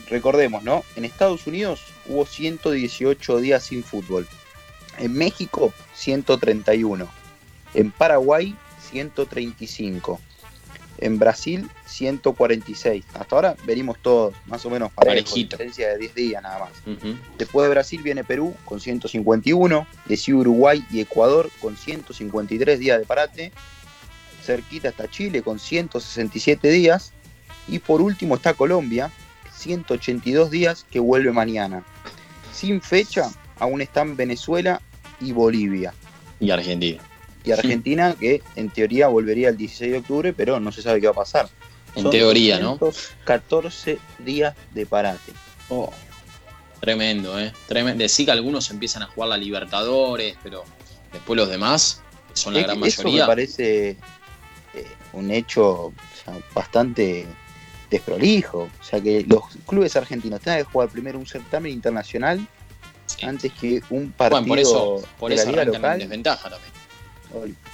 Recordemos, 0.09 0.63
¿no? 0.63 0.83
En 0.95 1.05
Estados 1.05 1.47
Unidos 1.47 1.81
hubo 2.07 2.25
118 2.25 3.39
días 3.39 3.63
sin 3.63 3.83
fútbol. 3.83 4.27
En 4.99 5.13
México, 5.13 5.73
131. 5.95 7.07
En 7.73 7.91
Paraguay, 7.91 8.55
135. 8.95 10.21
En 10.99 11.19
Brasil, 11.19 11.69
146. 11.85 13.03
Hasta 13.13 13.35
ahora 13.35 13.55
venimos 13.65 13.97
todos 14.01 14.33
más 14.45 14.65
o 14.65 14.69
menos 14.69 14.93
para 14.93 15.13
diferencia 15.13 15.89
de 15.89 15.97
10 15.97 16.15
días 16.15 16.41
nada 16.41 16.59
más. 16.59 16.71
Después 17.37 17.65
de 17.65 17.69
Brasil 17.71 18.01
viene 18.01 18.23
Perú 18.23 18.55
con 18.63 18.79
151. 18.79 19.87
De 20.05 20.33
Uruguay 20.33 20.85
y 20.89 21.01
Ecuador 21.01 21.49
con 21.61 21.75
153 21.75 22.79
días 22.79 22.99
de 22.99 23.05
parate 23.05 23.51
cerquita 24.45 24.89
está 24.89 25.09
Chile 25.09 25.41
con 25.41 25.59
167 25.59 26.69
días 26.69 27.11
y 27.67 27.79
por 27.79 28.01
último 28.01 28.35
está 28.35 28.53
Colombia, 28.53 29.11
182 29.53 30.51
días 30.51 30.85
que 30.89 30.99
vuelve 30.99 31.31
mañana. 31.31 31.83
Sin 32.53 32.79
fecha 32.79 33.29
aún 33.59 33.81
están 33.81 34.15
Venezuela 34.15 34.81
y 35.19 35.31
Bolivia. 35.31 35.93
Y 36.39 36.51
Argentina. 36.51 37.01
Y 37.45 37.51
Argentina 37.51 38.15
que 38.19 38.41
en 38.55 38.69
teoría 38.69 39.07
volvería 39.07 39.49
el 39.49 39.57
16 39.57 39.91
de 39.91 39.97
octubre, 39.99 40.33
pero 40.33 40.59
no 40.59 40.71
se 40.71 40.81
sabe 40.81 40.99
qué 40.99 41.07
va 41.07 41.11
a 41.11 41.15
pasar. 41.15 41.49
En 41.95 42.09
teoría, 42.09 42.59
¿no? 42.59 42.77
14 43.23 43.99
días 44.19 44.55
de 44.73 44.85
parate. 44.85 45.31
Oh, 45.69 45.91
tremendo, 46.81 47.39
¿eh? 47.39 47.53
Tremendo. 47.67 48.03
Que 48.05 48.31
algunos 48.31 48.69
empiezan 48.69 49.03
a 49.03 49.07
jugar 49.07 49.29
la 49.29 49.37
Libertadores, 49.37 50.35
pero 50.43 50.63
después 51.13 51.37
los 51.37 51.49
demás 51.49 52.01
son 52.33 52.53
la 52.53 52.61
gran 52.61 52.79
mayoría. 52.79 53.09
Eso 53.09 53.21
me 53.21 53.25
parece 53.25 53.89
eh, 53.91 53.97
un 55.13 55.31
hecho 55.31 55.93
bastante 56.53 57.25
desprolijo. 57.89 58.69
O 58.79 58.83
sea, 58.83 58.99
que 59.01 59.25
los 59.27 59.43
clubes 59.65 59.95
argentinos 59.95 60.41
tengan 60.41 60.59
que 60.59 60.65
jugar 60.65 60.89
primero 60.89 61.17
un 61.17 61.27
certamen 61.27 61.71
internacional 61.71 62.45
antes 63.21 63.51
que 63.53 63.81
un 63.89 64.11
partido 64.11 64.45
por 64.45 64.59
eso, 64.59 65.03
por 65.19 65.29
de 65.31 65.37
la 65.37 65.45
liga 65.45 65.65
local. 65.65 65.99
desventaja 65.99 66.49
también. 66.49 66.73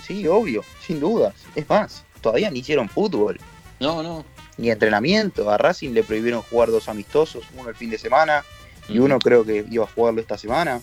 Sí, 0.06 0.28
obvio, 0.28 0.64
sin 0.86 1.00
dudas. 1.00 1.36
Es 1.56 1.68
más, 1.70 2.04
todavía 2.22 2.50
ni 2.52 2.60
hicieron 2.60 2.90
fútbol. 2.90 3.40
No, 3.80 4.04
no. 4.04 4.24
ni 4.58 4.70
entrenamiento. 4.70 5.50
A 5.50 5.58
Racing 5.58 5.92
le 5.92 6.04
prohibieron 6.04 6.44
jugar 6.44 6.70
dos 6.70 6.88
amistosos, 6.88 7.44
uno 7.58 7.70
el 7.70 7.76
fin 7.76 7.90
de 7.90 7.98
semana 7.98 8.44
y 8.88 9.00
uno 9.00 9.18
creo 9.20 9.44
que 9.44 9.66
iba 9.70 9.86
a 9.86 9.88
jugarlo 9.88 10.22
esta 10.22 10.38
semana. 10.38 10.80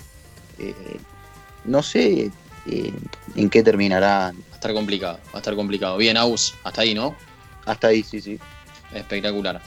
Eh, 0.58 0.74
no 1.64 1.82
sé 1.82 2.30
eh, 2.66 2.92
en 3.36 3.50
qué 3.50 3.62
terminará. 3.62 4.32
Va 4.32 4.52
a 4.52 4.54
estar 4.54 4.74
complicado, 4.74 5.18
va 5.26 5.34
a 5.34 5.38
estar 5.38 5.54
complicado. 5.54 5.96
Bien, 5.96 6.16
Aus, 6.16 6.54
hasta 6.64 6.82
ahí, 6.82 6.94
¿no? 6.94 7.14
Hasta 7.66 7.88
ahí, 7.88 8.02
sí, 8.02 8.20
sí. 8.20 8.38
Espectacular. 8.92 9.62